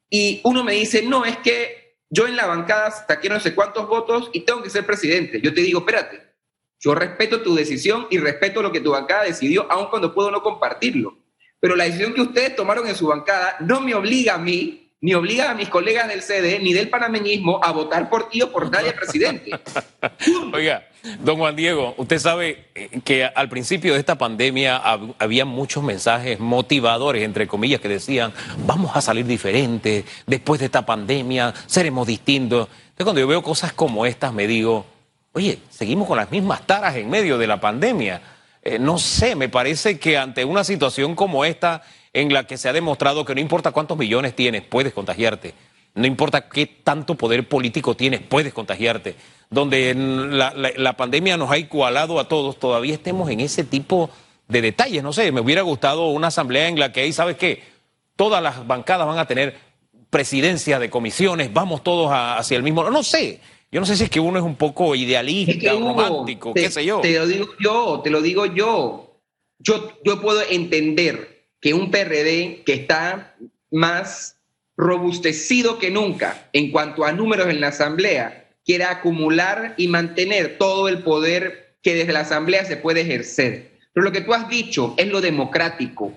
y 0.10 0.42
uno 0.44 0.63
me 0.63 0.74
dice, 0.74 1.01
no, 1.01 1.25
es 1.25 1.38
que 1.38 1.98
yo 2.10 2.27
en 2.27 2.36
la 2.38 2.46
bancada 2.46 2.92
saqué 2.92 3.27
no 3.30 3.39
sé 3.39 3.54
cuántos 3.54 3.88
votos 3.88 4.30
y 4.32 4.42
tengo 4.42 4.63
que 4.63 4.70
ser 4.70 4.86
presidente. 4.86 5.42
Yo 5.42 5.54
te 5.54 5.62
digo, 5.62 5.80
espérate, 5.80 6.22
yo 6.80 6.96
respeto 6.96 7.42
tu 7.42 7.56
decisión 7.56 8.08
y 8.10 8.18
respeto 8.18 8.62
lo 8.62 8.72
que 8.72 8.80
tu 8.80 8.92
bancada 8.92 9.24
decidió, 9.24 9.70
aun 9.70 9.89
cuando 9.89 10.13
puedo 10.13 10.32
no 10.32 10.42
compartirlo. 10.42 11.18
Pero 11.60 11.75
la 11.75 11.86
decisión 11.86 12.13
que 12.13 12.22
ustedes 12.22 12.56
tomaron 12.56 12.88
en 12.88 12.96
su 12.96 13.08
bancada 13.08 13.58
no 13.60 13.82
me 13.82 13.96
obliga 13.96 14.36
a 14.36 14.38
mí 14.38 14.87
ni 15.00 15.13
obliga 15.13 15.51
a 15.51 15.54
mis 15.54 15.70
colegas 15.70 16.08
del 16.08 16.24
CD 16.24 16.60
ni 16.60 16.74
del 16.74 16.89
panameñismo 16.89 17.63
a 17.63 17.72
votar 17.72 18.10
por 18.10 18.30
ti 18.30 18.42
o 18.42 18.51
por 18.51 18.72
nadie 18.72 18.94
presidente. 18.94 19.51
Oiga, 20.54 20.88
don 21.20 21.38
Juan 21.38 21.56
Diego, 21.56 21.94
usted 21.98 22.18
sabe 22.18 22.66
eh, 22.74 23.01
que 23.04 23.24
al 23.24 23.48
principio 23.48 23.94
de 23.94 24.00
esta 24.00 24.18
pandemia 24.18 24.82
había 25.20 25.46
muchos 25.46 25.84
mensajes 25.84 26.39
motivadores, 26.39 27.24
entre 27.24 27.48
comillas, 27.48 27.80
que 27.80 27.89
decían, 27.89 28.34
vamos 28.66 28.96
a 28.96 29.01
salir 29.01 29.25
diferentes, 29.25 30.06
después 30.25 30.60
de 30.60 30.66
esta 30.66 30.86
pandemia 30.86 31.54
seremos 31.68 32.08
distintos. 32.08 32.68
Entonces 32.68 33.04
cuando 33.04 33.22
yo 33.22 33.27
veo 33.27 33.44
cosas 33.44 33.74
como 33.74 34.08
estas 34.08 34.34
me 34.34 34.48
digo, 34.48 34.86
oye, 35.34 35.60
seguimos 35.70 36.08
con 36.08 36.18
las 36.18 36.32
mismas 36.32 36.66
taras 36.66 36.96
en 36.96 37.08
medio 37.08 37.38
de 37.38 37.46
la 37.46 37.62
pandemia. 37.62 38.22
Eh, 38.63 38.80
no 38.80 38.98
sé, 38.98 39.36
me 39.36 39.48
parece 39.48 40.00
que 40.00 40.18
ante 40.18 40.44
una 40.44 40.63
situación 40.63 41.13
como 41.13 41.46
esta 41.46 41.84
en 42.21 42.33
la 42.33 42.47
que 42.47 42.57
se 42.57 42.67
ha 42.67 42.74
demostrado 42.74 43.25
que 43.25 43.36
no 43.36 43.41
importa 43.41 43.71
cuántos 43.71 43.95
millones 43.95 44.36
tienes, 44.36 44.63
puedes 44.63 44.91
contagiarte. 44.91 45.53
No 45.93 46.07
importa 46.07 46.50
qué 46.50 46.65
tanto 46.65 47.13
poder 47.15 47.47
político 47.47 47.95
tienes, 47.95 48.21
puedes 48.21 48.53
contagiarte. 48.53 49.15
Donde 49.51 49.93
la, 49.95 50.97
pandemia 50.97 51.38
nos 51.38 51.51
ha 51.51 51.59
igualado 51.59 52.19
a 52.19 52.27
todos, 52.27 52.57
todavía 52.57 52.95
estemos 52.95 53.29
en 53.29 53.39
ese 53.39 53.63
tipo 53.63 54.09
de 54.47 54.62
detalles. 54.62 55.03
No 55.03 55.13
sé, 55.13 55.31
me 55.31 55.41
hubiera 55.41 55.62
gustado 55.62 56.07
una 56.07 56.27
asamblea 56.27 56.67
en 56.67 56.79
la 56.79 56.91
que 56.91 57.01
ahí, 57.01 57.13
¿sabes 57.13 57.38
qué? 57.38 57.62
Todas 58.15 58.41
las 58.41 58.65
bancadas 58.65 59.05
van 59.05 59.19
a 59.19 59.27
tener 59.27 59.55
presidencia 60.09 60.79
de 60.79 60.89
comisiones, 60.89 61.53
vamos 61.53 61.83
todos 61.83 62.09
hacia 62.12 62.57
el 62.57 62.63
mismo. 62.63 62.89
No 62.89 63.03
sé. 63.03 63.41
Yo 63.71 63.79
no 63.79 63.86
sé 63.86 63.95
si 63.95 64.05
es 64.05 64.09
que 64.09 64.19
uno 64.19 64.39
es 64.39 64.45
un 64.45 64.55
poco 64.55 64.95
idealista, 64.95 65.74
romántico, 65.74 66.53
qué 66.53 66.71
sé 66.71 66.83
yo. 66.83 67.01
Te 67.01 67.13
lo 67.13 67.27
digo 67.27 67.47
yo, 67.59 68.01
te 68.03 68.09
lo 68.09 68.21
digo 68.21 68.45
yo. 68.47 69.19
Yo, 69.59 69.91
yo 70.03 70.21
puedo 70.21 70.41
entender 70.50 71.37
que 71.62 71.74
un 71.74 71.92
PRD 71.92 72.64
que 72.66 72.74
está 72.74 73.36
más 73.72 74.38
robustecido 74.76 75.80
que 75.80 75.90
nunca 75.90 76.50
en 76.54 76.72
cuanto 76.72 77.04
a 77.04 77.12
números 77.12 77.48
en 77.48 77.60
la 77.60 77.70
Asamblea, 77.70 78.48
quiera 78.64 78.92
acumular 78.92 79.74
y 79.78 79.88
mantener 79.88 80.58
todo 80.58 80.88
el 80.88 81.04
poder 81.04 81.78
que 81.82 81.96
desde 81.96 82.14
la 82.14 82.22
Asamblea 82.22 82.66
se 82.66 82.78
puede 82.78 83.02
ejercer. 83.02 83.78
Pero 83.94 84.06
lo 84.06 84.12
que 84.12 84.22
tú 84.22 84.34
has 84.34 84.48
dicho 84.48 84.94
es 84.98 85.08
lo 85.08 85.22
democrático. 85.22 86.14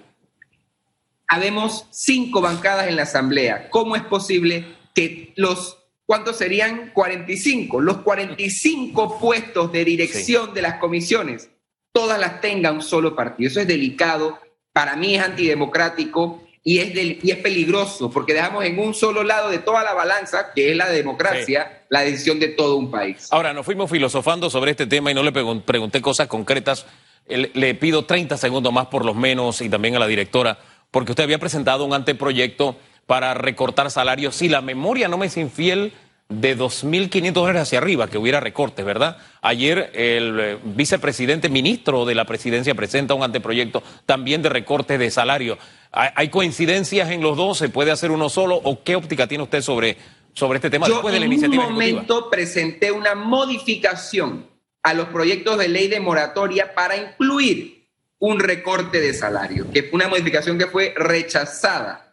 Habemos 1.26 1.86
cinco 1.90 2.40
bancadas 2.40 2.88
en 2.88 2.96
la 2.96 3.04
Asamblea. 3.04 3.70
¿Cómo 3.70 3.96
es 3.96 4.02
posible 4.02 4.66
que 4.94 5.32
los, 5.36 5.78
¿cuántos 6.04 6.36
serían? 6.36 6.90
45. 6.92 7.80
Los 7.80 7.98
45 7.98 9.18
puestos 9.18 9.72
de 9.72 9.84
dirección 9.84 10.52
de 10.52 10.62
las 10.62 10.74
comisiones, 10.74 11.48
todas 11.92 12.18
las 12.18 12.40
tenga 12.40 12.72
un 12.72 12.82
solo 12.82 13.14
partido. 13.14 13.48
Eso 13.48 13.60
es 13.60 13.68
delicado 13.68 14.38
para 14.72 14.96
mí 14.96 15.14
es 15.14 15.22
antidemocrático 15.22 16.42
y 16.62 16.78
es, 16.78 16.94
y 16.94 17.30
es 17.30 17.38
peligroso 17.38 18.10
porque 18.10 18.34
dejamos 18.34 18.64
en 18.64 18.78
un 18.78 18.94
solo 18.94 19.22
lado 19.22 19.50
de 19.50 19.58
toda 19.58 19.82
la 19.82 19.94
balanza, 19.94 20.52
que 20.54 20.70
es 20.70 20.76
la 20.76 20.88
democracia, 20.88 21.84
la 21.88 22.00
decisión 22.00 22.38
de 22.38 22.48
todo 22.48 22.76
un 22.76 22.90
país. 22.90 23.28
Ahora, 23.30 23.52
nos 23.52 23.64
fuimos 23.64 23.90
filosofando 23.90 24.50
sobre 24.50 24.72
este 24.72 24.86
tema 24.86 25.10
y 25.10 25.14
no 25.14 25.22
le 25.22 25.32
pregunté 25.32 26.00
cosas 26.02 26.28
concretas. 26.28 26.86
Le 27.26 27.74
pido 27.74 28.04
30 28.04 28.36
segundos 28.36 28.72
más 28.72 28.86
por 28.86 29.04
los 29.04 29.16
menos 29.16 29.60
y 29.60 29.68
también 29.68 29.96
a 29.96 29.98
la 29.98 30.06
directora, 30.06 30.58
porque 30.90 31.12
usted 31.12 31.24
había 31.24 31.38
presentado 31.38 31.84
un 31.84 31.94
anteproyecto 31.94 32.76
para 33.06 33.34
recortar 33.34 33.90
salarios. 33.90 34.36
Si 34.36 34.48
la 34.48 34.60
memoria 34.60 35.08
no 35.08 35.16
me 35.16 35.26
es 35.26 35.36
infiel, 35.36 35.92
de 36.30 36.56
2.500 36.56 37.32
dólares 37.32 37.62
hacia 37.62 37.78
arriba, 37.78 38.08
que 38.08 38.16
hubiera 38.16 38.40
recortes, 38.40 38.84
¿verdad? 38.84 39.18
Ayer 39.42 39.90
el 39.94 40.40
eh, 40.40 40.58
vicepresidente 40.64 41.48
ministro 41.48 42.06
de 42.06 42.14
la 42.14 42.24
presidencia 42.24 42.74
presenta 42.74 43.14
un 43.14 43.24
anteproyecto 43.24 43.82
también 44.06 44.40
de 44.40 44.48
recortes 44.48 44.98
de 44.98 45.10
salario. 45.10 45.58
¿Hay, 45.92 46.28
coincidencias 46.28 47.10
en 47.10 47.20
los 47.20 47.36
dos? 47.36 47.58
¿Se 47.58 47.68
puede 47.68 47.90
hacer 47.90 48.12
uno 48.12 48.28
solo? 48.28 48.54
¿O 48.62 48.84
qué 48.84 48.94
óptica 48.94 49.26
tiene 49.26 49.42
usted 49.42 49.60
sobre, 49.60 49.96
sobre 50.32 50.58
este 50.58 50.70
tema 50.70 50.86
después 50.86 51.12
de 51.12 51.18
la 51.18 51.26
iniciativa? 51.26 51.64
En 51.64 51.68
un 51.70 51.74
momento 51.74 52.30
presenté 52.30 52.92
una 52.92 53.16
modificación 53.16 54.46
a 54.84 54.94
los 54.94 55.08
proyectos 55.08 55.58
de 55.58 55.68
ley 55.68 55.88
de 55.88 55.98
moratoria 55.98 56.74
para 56.74 56.96
incluir 56.96 57.88
un 58.20 58.38
recorte 58.38 59.00
de 59.00 59.14
salario, 59.14 59.66
que 59.72 59.82
fue 59.82 59.96
una 59.96 60.06
modificación 60.06 60.58
que 60.58 60.68
fue 60.68 60.94
rechazada 60.96 62.09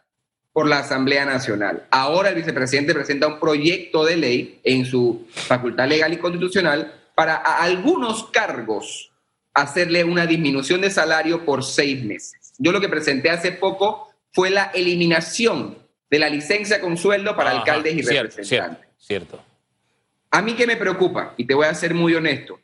por 0.58 0.68
la 0.68 0.80
Asamblea 0.80 1.24
Nacional. 1.24 1.86
Ahora 1.88 2.30
el 2.30 2.34
vicepresidente 2.34 2.92
presenta 2.92 3.28
un 3.28 3.38
proyecto 3.38 4.04
de 4.04 4.16
ley 4.16 4.60
en 4.64 4.84
su 4.84 5.24
facultad 5.30 5.86
legal 5.86 6.12
y 6.12 6.16
constitucional 6.16 7.00
para 7.14 7.36
a 7.36 7.62
algunos 7.62 8.24
cargos 8.30 9.12
hacerle 9.54 10.02
una 10.02 10.26
disminución 10.26 10.80
de 10.80 10.90
salario 10.90 11.44
por 11.44 11.62
seis 11.62 12.04
meses. 12.04 12.54
Yo 12.58 12.72
lo 12.72 12.80
que 12.80 12.88
presenté 12.88 13.30
hace 13.30 13.52
poco 13.52 14.12
fue 14.32 14.50
la 14.50 14.64
eliminación 14.74 15.78
de 16.10 16.18
la 16.18 16.28
licencia 16.28 16.80
con 16.80 16.96
sueldo 16.96 17.36
para 17.36 17.52
alcaldes 17.52 17.94
y 17.94 18.02
representantes. 18.02 18.48
Cierto, 18.48 18.82
cierto. 18.98 19.44
A 20.32 20.42
mí 20.42 20.54
que 20.54 20.66
me 20.66 20.74
preocupa, 20.74 21.34
y 21.36 21.46
te 21.46 21.54
voy 21.54 21.66
a 21.66 21.74
ser 21.74 21.94
muy 21.94 22.16
honesto. 22.16 22.58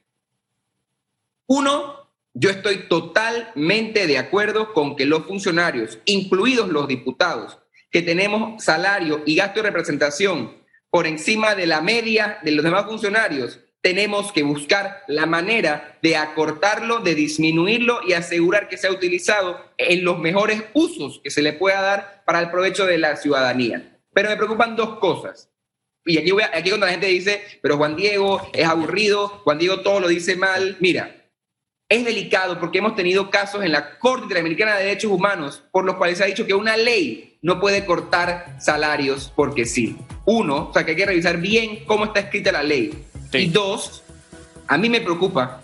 Uno, 1.47 2.11
yo 2.33 2.51
estoy 2.51 2.89
totalmente 2.89 4.09
de 4.09 4.19
acuerdo 4.19 4.73
con 4.73 4.97
que 4.97 5.07
los 5.07 5.25
funcionarios, 5.27 6.01
incluidos 6.07 6.71
los 6.71 6.89
diputados, 6.89 7.61
que 7.95 8.03
tenemos 8.03 8.65
salario 8.65 9.23
y 9.25 9.37
gasto 9.37 9.63
de 9.63 9.69
representación 9.69 10.57
por 10.91 11.07
encima 11.07 11.55
de 11.55 11.69
la 11.69 11.81
media 11.81 12.41
de 12.43 12.51
los 12.51 12.65
demás 12.65 12.87
funcionarios, 12.87 13.61
tenemos 13.83 14.33
que 14.33 14.43
buscar 14.43 15.05
la 15.07 15.27
manera 15.27 15.97
de 16.03 16.17
acortarlo, 16.17 16.99
de 16.99 17.15
disminuirlo 17.15 18.01
y 18.05 18.15
asegurar 18.15 18.69
que 18.69 18.79
sea 18.79 18.91
utilizado 18.91 19.61
en 19.79 20.03
los 20.03 20.19
mejores 20.19 20.65
usos 20.73 21.21
que 21.23 21.31
se 21.31 21.41
le 21.41 21.53
pueda 21.53 21.83
dar 21.83 22.25
para 22.27 22.41
el 22.41 22.51
provecho 22.51 22.85
de 22.85 22.99
la 22.99 23.15
ciudadanía. 23.15 24.01
Pero 24.13 24.29
me 24.29 24.37
preocupan 24.37 24.75
dos 24.75 24.99
cosas. 24.99 25.49
Y 26.05 26.19
aquí, 26.19 26.33
voy 26.33 26.43
aquí 26.43 26.71
cuando 26.71 26.87
la 26.87 26.93
gente 26.93 27.07
dice, 27.07 27.45
pero 27.63 27.77
Juan 27.77 27.95
Diego 27.95 28.51
es 28.53 28.67
aburrido, 28.67 29.29
Juan 29.45 29.59
Diego 29.61 29.83
todo 29.83 30.01
lo 30.01 30.09
dice 30.09 30.35
mal. 30.35 30.79
Mira, 30.81 31.24
es 31.89 32.05
delicado 32.05 32.59
porque 32.59 32.79
hemos 32.79 32.97
tenido 32.97 33.31
casos 33.31 33.63
en 33.63 33.73
la 33.73 33.99
Corte 33.99 34.25
Interamericana 34.25 34.77
de 34.77 34.85
Derechos 34.85 35.11
Humanos 35.11 35.63
por 35.71 35.85
los 35.85 35.97
cuales 35.97 36.19
se 36.19 36.25
ha 36.25 36.27
dicho 36.27 36.47
que 36.47 36.55
una 36.55 36.77
ley 36.77 37.39
no 37.43 37.61
puede 37.61 37.85
cortar 37.85 38.57
salarios 38.59 39.33
porque 39.35 39.67
sí. 39.67 39.97
Uno, 40.25 40.69
o 40.71 40.73
sea 40.73 40.85
que 40.85 40.93
hay 40.93 40.97
que 40.97 41.07
revisar 41.07 41.39
bien 41.39 41.85
cómo 41.87 42.07
está 42.07 42.21
escrita 42.21 42.53
la 42.53 42.63
ley. 42.63 43.05
Y 43.33 43.47
dos, 43.47 44.03
a 44.67 44.79
mí 44.79 44.89
me 44.89 45.01
preocupa, 45.01 45.61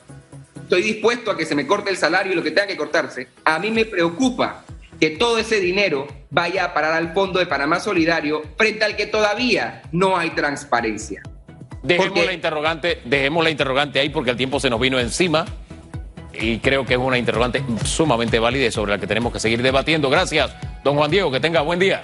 estoy 0.62 0.82
dispuesto 0.82 1.30
a 1.30 1.36
que 1.36 1.46
se 1.46 1.54
me 1.54 1.66
corte 1.66 1.90
el 1.90 1.96
salario 1.96 2.32
y 2.32 2.36
lo 2.36 2.42
que 2.42 2.50
tenga 2.50 2.66
que 2.66 2.76
cortarse, 2.76 3.28
a 3.44 3.58
mí 3.58 3.70
me 3.70 3.86
preocupa 3.86 4.64
que 4.98 5.10
todo 5.10 5.38
ese 5.38 5.60
dinero 5.60 6.06
vaya 6.28 6.64
a 6.66 6.74
parar 6.74 6.92
al 6.92 7.14
Fondo 7.14 7.38
de 7.38 7.46
Panamá 7.46 7.80
Solidario 7.80 8.42
frente 8.58 8.84
al 8.84 8.96
que 8.96 9.06
todavía 9.06 9.82
no 9.92 10.18
hay 10.18 10.30
transparencia. 10.30 11.22
Dejemos 11.82 12.26
la 12.26 12.34
interrogante, 12.34 13.00
dejemos 13.06 13.42
la 13.42 13.50
interrogante 13.50 14.00
ahí 14.00 14.10
porque 14.10 14.30
el 14.30 14.36
tiempo 14.36 14.60
se 14.60 14.68
nos 14.68 14.78
vino 14.78 15.00
encima 15.00 15.46
y 16.40 16.58
creo 16.58 16.84
que 16.84 16.94
es 16.94 17.00
una 17.00 17.18
interrogante 17.18 17.62
sumamente 17.84 18.38
válida 18.38 18.66
y 18.66 18.70
sobre 18.70 18.92
la 18.92 18.98
que 18.98 19.06
tenemos 19.06 19.32
que 19.32 19.40
seguir 19.40 19.62
debatiendo. 19.62 20.10
Gracias, 20.10 20.54
don 20.82 20.96
Juan 20.96 21.10
Diego, 21.10 21.30
que 21.30 21.40
tenga 21.40 21.60
buen 21.60 21.78
día. 21.78 22.00